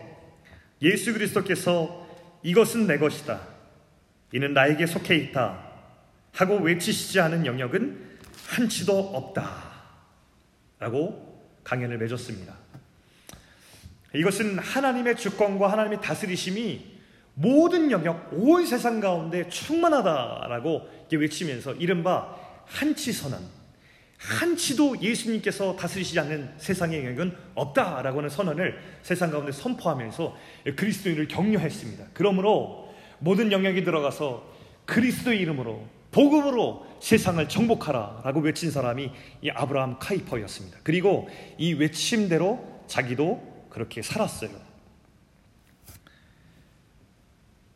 [0.83, 2.07] 예수 그리스도께서
[2.43, 3.41] 이것은 내 것이다.
[4.33, 5.71] 이는 나에게 속해 있다.
[6.33, 9.73] 하고 외치시지 않은 영역은 한치도 없다.
[10.81, 12.68] 라고 강연을 맺었습니다.
[14.15, 16.99] 이것은 하나님의 주권과 하나님의 다스리심이
[17.35, 23.41] 모든 영역, 온 세상 가운데 충만하다라고 외치면서 이른바 한치 선언,
[24.19, 30.37] 한치도 예수님께서 다스리시지 않는 세상의 영역은 없다라고 하는 선언을 세상 가운데 선포하면서
[30.75, 32.07] 그리스도인을 격려했습니다.
[32.13, 34.45] 그러므로 모든 영역이 들어가서
[34.87, 40.79] 그리스도의 이름으로 복음으로 세상을 정복하라라고 외친 사람이 이 아브라함 카이퍼였습니다.
[40.83, 44.51] 그리고 이 외침대로 자기도 그렇게 살았어요.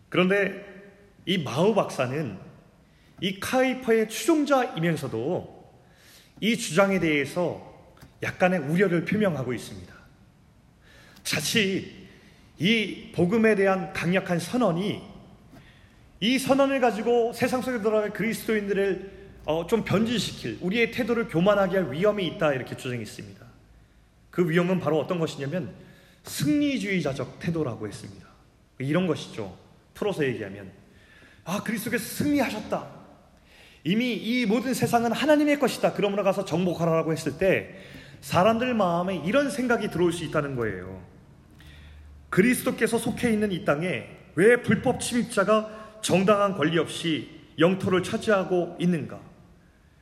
[0.08, 0.64] 그런데
[1.24, 2.38] 이 마우 박사는
[3.20, 5.72] 이 카이퍼의 추종자이면서도
[6.40, 7.72] 이 주장에 대해서
[8.22, 9.94] 약간의 우려를 표명하고 있습니다.
[11.22, 12.02] 자칫
[12.58, 15.02] 이 복음에 대한 강력한 선언이
[16.20, 22.26] 이 선언을 가지고 세상 속에 들어갈 그리스도인들을 어, 좀 변질시킬 우리의 태도를 교만하게 할 위험이
[22.28, 23.41] 있다 이렇게 주장했습니다.
[24.32, 25.72] 그 위험은 바로 어떤 것이냐면
[26.24, 28.26] 승리주의자적 태도라고 했습니다.
[28.78, 29.56] 이런 것이죠.
[29.94, 30.72] 풀어서 얘기하면
[31.44, 33.02] 아 그리스도께서 승리하셨다.
[33.84, 35.92] 이미 이 모든 세상은 하나님의 것이다.
[35.92, 37.76] 그러므로 가서 정복하라고 했을 때
[38.22, 41.02] 사람들 마음에 이런 생각이 들어올 수 있다는 거예요.
[42.30, 49.20] 그리스도께서 속해 있는 이 땅에 왜 불법 침입자가 정당한 권리 없이 영토를 차지하고 있는가?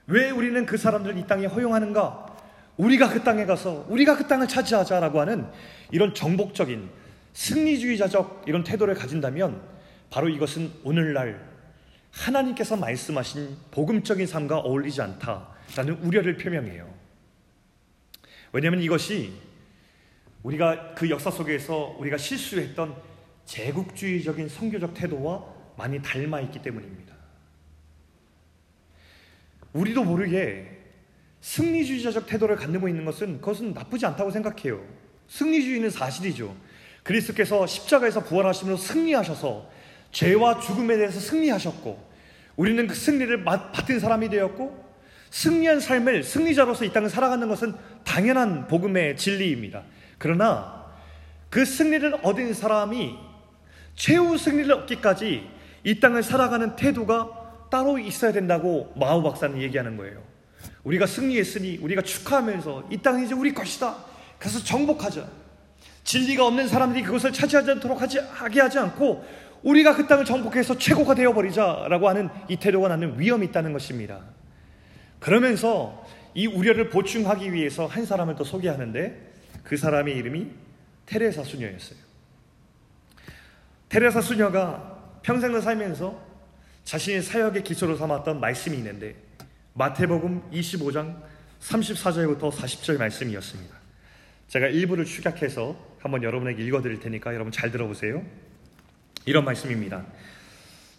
[0.07, 2.30] 왜 우리는 그 사람들을 이 땅에 허용하는가?
[2.81, 5.47] 우리가 그 땅에 가서 우리가 그 땅을 차지하자라고 하는
[5.91, 6.89] 이런 정복적인
[7.35, 9.61] 승리주의자적 이런 태도를 가진다면
[10.09, 11.47] 바로 이것은 오늘날
[12.11, 16.93] 하나님께서 말씀하신 복음적인 삶과 어울리지 않다라는 우려를 표명해요.
[18.53, 19.35] 왜냐하면 이것이
[20.43, 22.97] 우리가 그 역사 속에서 우리가 실수했던
[23.45, 25.45] 제국주의적인 성교적 태도와
[25.77, 27.15] 많이 닮아 있기 때문입니다.
[29.75, 30.80] 우리도 모르게
[31.41, 34.85] 승리주의자적 태도를 갖고 있는 것은 그것은 나쁘지 않다고 생각해요.
[35.29, 36.55] 승리주의는 사실이죠.
[37.03, 39.71] 그리스도께서 십자가에서 부활하심으로 승리하셔서
[40.13, 42.11] 죄와 죽음에 대해서 승리하셨고
[42.57, 44.91] 우리는 그 승리를 받은 사람이 되었고
[45.31, 47.75] 승리한 삶을 승리자로서 이 땅을 살아가는 것은
[48.05, 49.85] 당연한 복음의 진리입니다.
[50.19, 50.85] 그러나
[51.49, 53.17] 그 승리를 얻은 사람이
[53.95, 55.49] 최후 승리를 얻기까지
[55.85, 60.30] 이 땅을 살아가는 태도가 따로 있어야 된다고 마우 박사는 얘기하는 거예요.
[60.85, 63.97] 우리가 승리했으니 우리가 축하하면서 이 땅은 이제 우리 것이다.
[64.39, 65.27] 그래서 정복하자.
[66.05, 69.25] 진리가 없는 사람들이 그것을 차지하지 않도록 하지, 하게 하지 않고
[69.63, 74.21] 우리가 그 땅을 정복해서 최고가 되어버리자라고 하는 이 태도가 나는 위험이 있다는 것입니다.
[75.19, 79.31] 그러면서 이 우려를 보충하기 위해서 한 사람을 또 소개하는데
[79.63, 80.49] 그 사람의 이름이
[81.05, 81.99] 테레사 수녀였어요.
[83.91, 86.19] 테레사 수녀가 평생을 살면서
[86.85, 89.17] 자신의 사역의 기초로 삼았던 말씀이 있는데
[89.75, 91.23] 마태복음 25장
[91.61, 93.77] 34절부터 40절 말씀이었습니다.
[94.49, 98.25] 제가 일부를 축약해서 한번 여러분에게 읽어드릴 테니까 여러분 잘 들어보세요.
[99.27, 100.05] 이런 말씀입니다.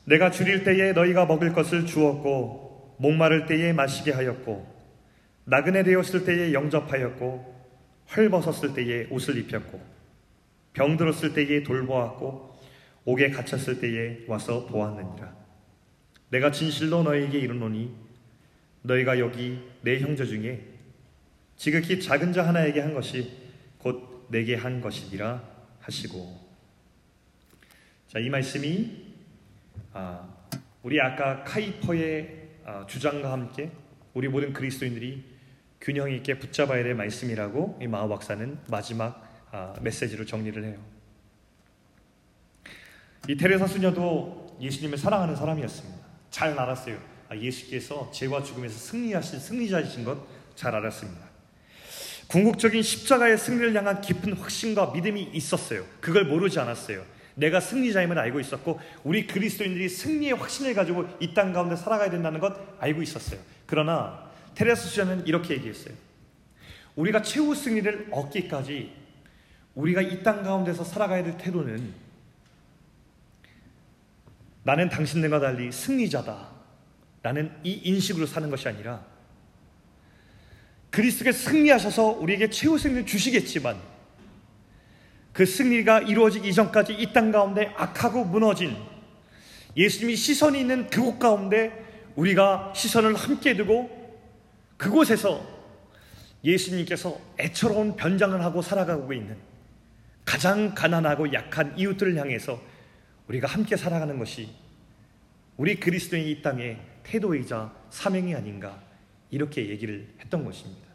[0.06, 4.72] 내가 줄일 때에 너희가 먹을 것을 주었고 목마를 때에 마시게 하였고
[5.46, 7.52] 나그네 되었을 때에 영접하였고
[8.16, 9.82] 헐벗었을 때에 옷을 입혔고
[10.74, 12.52] 병들었을 때에 돌보았고
[13.04, 15.36] 옥에 갇혔을 때에 와서 보았느니라.
[16.30, 18.11] 내가 진실로 너희에게 이르노니
[18.84, 20.62] 너희가 여기 내 형제 중에
[21.56, 23.32] 지극히 작은 자 하나에게 한 것이
[23.78, 25.44] 곧 내게 한 것이니라
[25.80, 26.42] 하시고
[28.08, 29.14] 자, 이 말씀이
[29.94, 30.28] 아,
[30.84, 33.72] 우리 아까 카이퍼의 아, 주장과 함께
[34.14, 35.24] 우리 모든 그리스도인들이
[35.80, 40.78] 균형 있게 붙잡아야 될 말씀이라고 이 마우 박사는 마지막 아, 메시지로 정리를 해요.
[43.30, 46.06] 이 테레사 수녀도 예수님을 사랑하는 사람이었습니다.
[46.32, 47.11] 잘 알았어요.
[47.40, 51.20] 예수께서 죄와 죽음에서 승리하신 승리자이신 것 잘 알았습니다.
[52.28, 55.84] 궁극적인 십자가의 승리를 향한 깊은 확신과 믿음이 있었어요.
[56.00, 57.04] 그걸 모르지 않았어요.
[57.36, 62.56] 내가 승리자임을 알고 있었고 우리 그리스도인들이 승리의 확신을 가지고 이 땅 가운데 살아가야 된다는 것
[62.80, 63.40] 알고 있었어요.
[63.66, 65.96] 그러나 테레스 수자는 이렇게 얘기했어요.
[66.96, 68.94] 우리가 최후 승리를 얻기까지
[69.74, 71.92] 우리가 이 땅 가운데서 살아가야 될 태도는
[74.64, 76.51] 나는 당신들과 달리 승리자다.
[77.22, 79.06] 나는 이 인식으로 사는 것이 아니라
[80.90, 83.80] 그리스도께 승리하셔서 우리에게 최후 승리를 주시겠지만
[85.34, 88.76] 그 승리가 이루어지기 이전까지 이 땅 가운데 악하고 무너진
[89.78, 91.72] 예수님이 시선이 있는 그곳 가운데
[92.16, 93.90] 우리가 시선을 함께 두고
[94.76, 95.42] 그곳에서
[96.44, 99.38] 예수님께서 애처로운 변장을 하고 살아가고 있는
[100.26, 102.60] 가장 가난하고 약한 이웃들을 향해서
[103.28, 104.50] 우리가 함께 살아가는 것이
[105.56, 108.82] 우리 그리스도인 이 땅의 태도이자 사명이 아닌가
[109.30, 110.88] 이렇게 얘기를 했던 것입니다.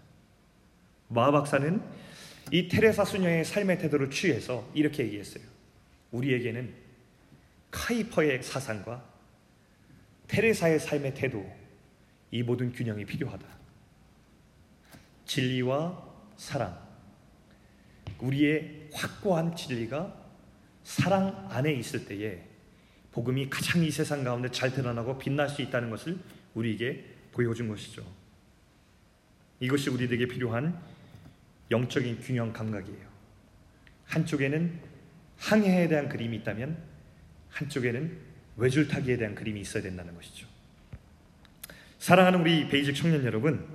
[1.08, 1.82] 마하 박사는
[2.52, 5.42] 이 테레사 수녀의 삶의 태도를 취해서 이렇게 얘기했어요.
[6.12, 6.72] 우리에게는
[7.70, 9.04] 카이퍼의 사상과
[10.28, 11.46] 테레사의 삶의 태도
[12.30, 13.46] 이 모든 균형이 필요하다.
[15.24, 16.04] 진리와
[16.36, 16.86] 사랑.
[18.20, 20.24] 우리의 확고한 진리가
[20.84, 22.45] 사랑 안에 있을 때에
[23.16, 26.18] 복음이 가장 이 세상 가운데 잘 드러나고 빛날 수 있다는 것을
[26.52, 27.02] 우리에게
[27.32, 28.04] 보여준 것이죠.
[29.58, 30.78] 이것이 우리에게 필요한
[31.70, 33.06] 영적인 균형 감각이에요.
[34.04, 34.70] 한쪽에는
[35.38, 36.76] 항해에 대한 그림이 있다면
[37.48, 38.18] 한쪽에는
[38.58, 40.46] 외줄타기에 대한 그림이 있어야 된다는 것이죠.
[41.98, 43.66] 사랑하는 우리 베이직 청년 여러분,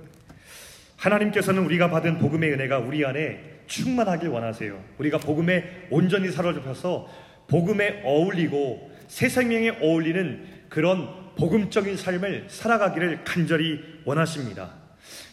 [0.98, 4.84] 하나님께서는 우리가 받은 복음의 은혜가 우리 안에 충만하길 원하세요.
[4.98, 7.08] 우리가 복음에 온전히 사로잡혀서
[7.48, 14.72] 복음에 어울리고 새 생명에 어울리는 그런 복음적인 삶을 살아가기를 간절히 원하십니다.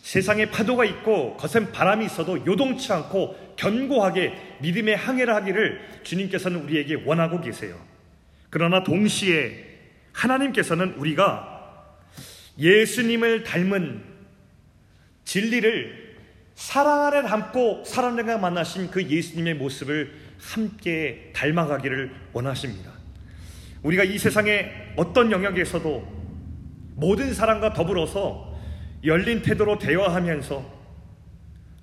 [0.01, 7.39] 세상에 파도가 있고 거센 바람이 있어도 요동치 않고 견고하게 믿음의 항해를 하기를 주님께서는 우리에게 원하고
[7.39, 7.79] 계세요.
[8.49, 9.65] 그러나 동시에
[10.11, 11.95] 하나님께서는 우리가
[12.57, 14.03] 예수님을 닮은
[15.23, 16.17] 진리를
[16.55, 22.98] 사랑 안에 담고 사람들과 만나신 그 예수님의 모습을 함께 닮아가기를 원하십니다.
[23.83, 26.19] 우리가 이 세상의 어떤 영역에서도
[26.95, 28.57] 모든 사람과 더불어서
[29.03, 30.79] 열린 태도로 대화하면서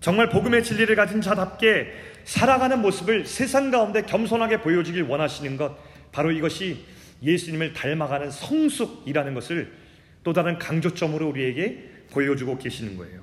[0.00, 1.92] 정말 복음의 진리를 가진 자답게
[2.24, 5.76] 살아가는 모습을 세상 가운데 겸손하게 보여주길 원하시는 것
[6.12, 6.84] 바로 이것이
[7.22, 9.72] 예수님을 닮아가는 성숙이라는 것을
[10.22, 13.22] 또 다른 강조점으로 우리에게 보여주고 계시는 거예요.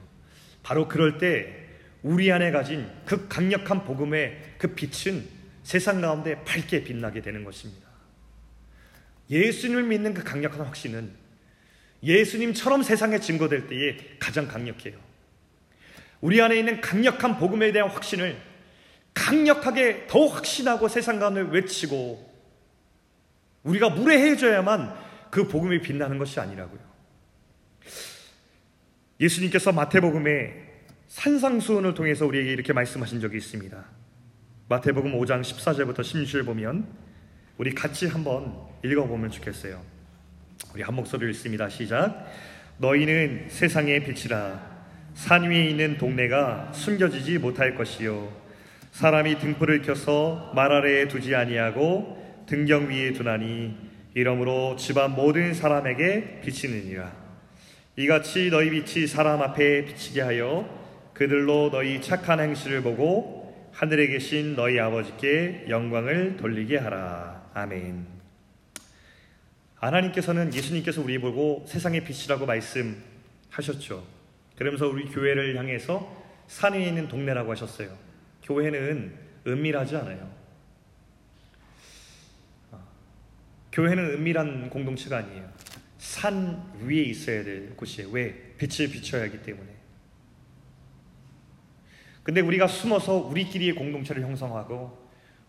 [0.63, 1.53] 바로 그럴 때
[2.01, 5.23] 우리 안에 가진 그 강력한 복음의 그 빛은
[5.63, 7.82] 세상 가운데 밝게 빛나게 되는 것입니다.
[9.33, 11.11] 예수님을 믿는 그 강력한 확신은
[12.03, 14.97] 예수님처럼 세상에 증거될 때에 가장 강력해요.
[16.21, 18.37] 우리 안에 있는 강력한 복음에 대한 확신을
[19.13, 22.31] 강력하게 더 확신하고 세상 가운데 외치고
[23.63, 24.93] 우리가 무례해져야만
[25.31, 26.79] 그 복음이 빛나는 것이 아니라고요.
[29.19, 30.53] 예수님께서 마태복음에
[31.07, 33.85] 산상수훈을 통해서 우리에게 이렇게 말씀하신 적이 있습니다.
[34.69, 36.87] 마태복음 5장 14절부터 16절 보면
[37.63, 38.53] 우리 같이 한번
[38.83, 39.81] 읽어보면 좋겠어요.
[40.73, 41.69] 우리 한 목소리로 읽습니다.
[41.69, 42.29] 시작.
[42.77, 44.59] 너희는 세상의 빛이라
[45.13, 48.29] 산 위에 있는 동네가 숨겨지지 못할 것이요
[48.91, 53.77] 사람이 등불을 켜서 말 아래에 두지 아니하고 등경 위에 두나니
[54.13, 57.13] 이러므로 집안 모든 사람에게 비치느니라
[57.95, 60.67] 이같이 너희 빛이 사람 앞에 비치게 하여
[61.13, 67.32] 그들로 너희 착한 행실을 보고 하늘에 계신 너희 아버지께 영광을 돌리게 하라.
[67.53, 68.07] 아멘.
[69.75, 74.05] 하나님께서는 예수님께서 우리 보고 세상의 빛이라고 말씀하셨죠.
[74.57, 77.95] 그러면서 우리 교회를 향해서 산 위에 있는 동네라고 하셨어요.
[78.43, 80.31] 교회는 은밀하지 않아요.
[82.71, 82.79] 아,
[83.71, 85.51] 교회는 은밀한 공동체가 아니에요.
[85.97, 88.09] 산 위에 있어야 될 곳이에요.
[88.11, 88.55] 왜?
[88.57, 89.69] 빛을 비춰야 하기 때문에.
[92.23, 95.02] 근데 우리가 숨어서 우리끼리의 공동체를 형성하고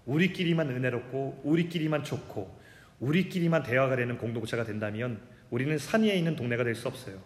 [0.06, 2.60] 우리끼리만 은혜롭고 우리끼리만 좋고
[3.00, 7.22] 우리끼리만 대화가 되는 공동체가 된다면 우리는 산 위에 있는 동네가 될 수 없어요.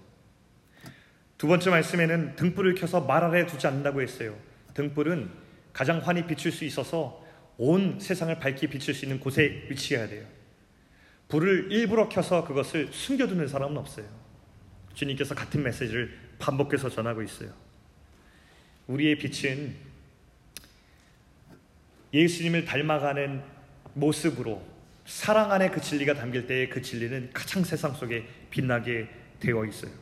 [1.36, 4.36] 두 번째 말씀에는 등불을 켜서 말 아래 두지 않는다고 했어요.
[4.74, 5.30] 등불은
[5.72, 7.24] 가장 환히 비출 수 있어서
[7.56, 10.26] 온 세상을 밝게 비출 수 있는 곳에 위치해야 돼요.
[11.28, 14.06] 불을 일부러 켜서 그것을 숨겨두는 사람은 없어요.
[14.94, 17.52] 주님께서 같은 메시지를 반복해서 전하고 있어요.
[18.86, 19.87] 우리의 빛은
[22.12, 23.42] 예수님을 닮아가는
[23.94, 24.62] 모습으로
[25.04, 29.08] 사랑 안에 그 진리가 담길 때에 그 진리는 가장 세상 속에 빛나게
[29.40, 29.92] 되어 있어요.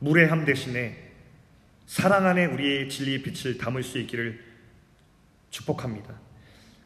[0.00, 0.96] 무례함 대신에
[1.86, 4.42] 사랑 안에 우리의 진리의 빛을 담을 수 있기를
[5.50, 6.18] 축복합니다.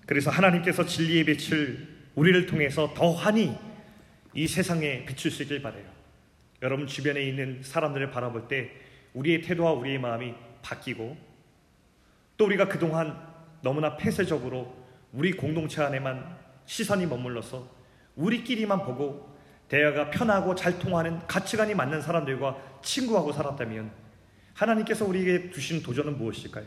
[0.06, 3.56] 그래서 하나님께서 진리의 빛을 우리를 통해서 더하니
[4.34, 5.84] 이 세상에 비출 수 있길 바래요.
[6.62, 8.70] 여러분 주변에 있는 사람들을 바라볼 때
[9.14, 11.16] 우리의 태도와 우리의 마음이 바뀌고
[12.36, 13.27] 또 우리가 그동안
[13.62, 14.74] 너무나 폐쇄적으로
[15.12, 16.36] 우리 공동체 안에만
[16.66, 17.68] 시선이 머물러서
[18.16, 19.36] 우리끼리만 보고
[19.68, 23.90] 대화가 편하고 잘 통하는 가치관이 맞는 사람들과 친구하고 살았다면
[24.54, 26.66] 하나님께서 우리에게 주신 도전은 무엇일까요?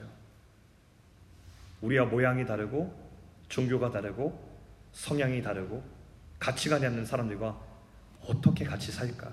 [1.82, 2.96] 우리와 모양이 다르고
[3.50, 4.50] 종교가 다르고
[4.92, 5.84] 성향이 다르고
[6.40, 7.60] 가치관이 없는 사람들과
[8.28, 9.32] 어떻게 같이 살까?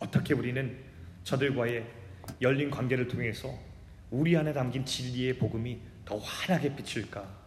[0.00, 0.76] 어떻게 우리는
[1.24, 1.88] 저들과의
[2.40, 3.48] 열린 관계를 통해서
[4.12, 7.42] 우리 안에 담긴 진리의 복음이 더 환하게 비칠까?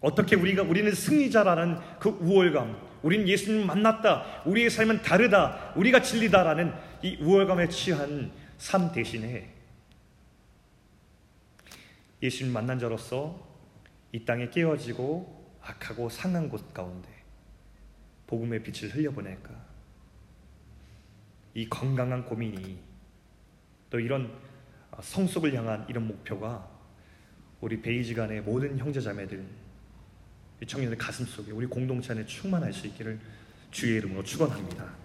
[0.00, 7.16] 어떻게 우리가 우리는 승리자라는 그 우월감, 우리는 예수님 만났다, 우리의 삶은 다르다, 우리가 진리다라는 이
[7.22, 9.48] 우월감에 취한 삶 대신에
[12.22, 13.48] 예수님 만난 자로서
[14.12, 17.08] 이 땅에 깨어지고 악하고 상한 곳 가운데
[18.26, 19.71] 복음의 빛을 흘려보낼까?
[21.54, 22.78] 이 건강한 고민이
[23.90, 24.32] 또 이런
[25.00, 26.68] 성숙을 향한 이런 목표가
[27.60, 29.44] 우리 베이지간의 모든 형제자매들
[30.66, 33.18] 청년의 가슴 속에 우리 공동체 안에 충만할 수 있기를
[33.70, 34.92] 주의 이름으로 축원합니다.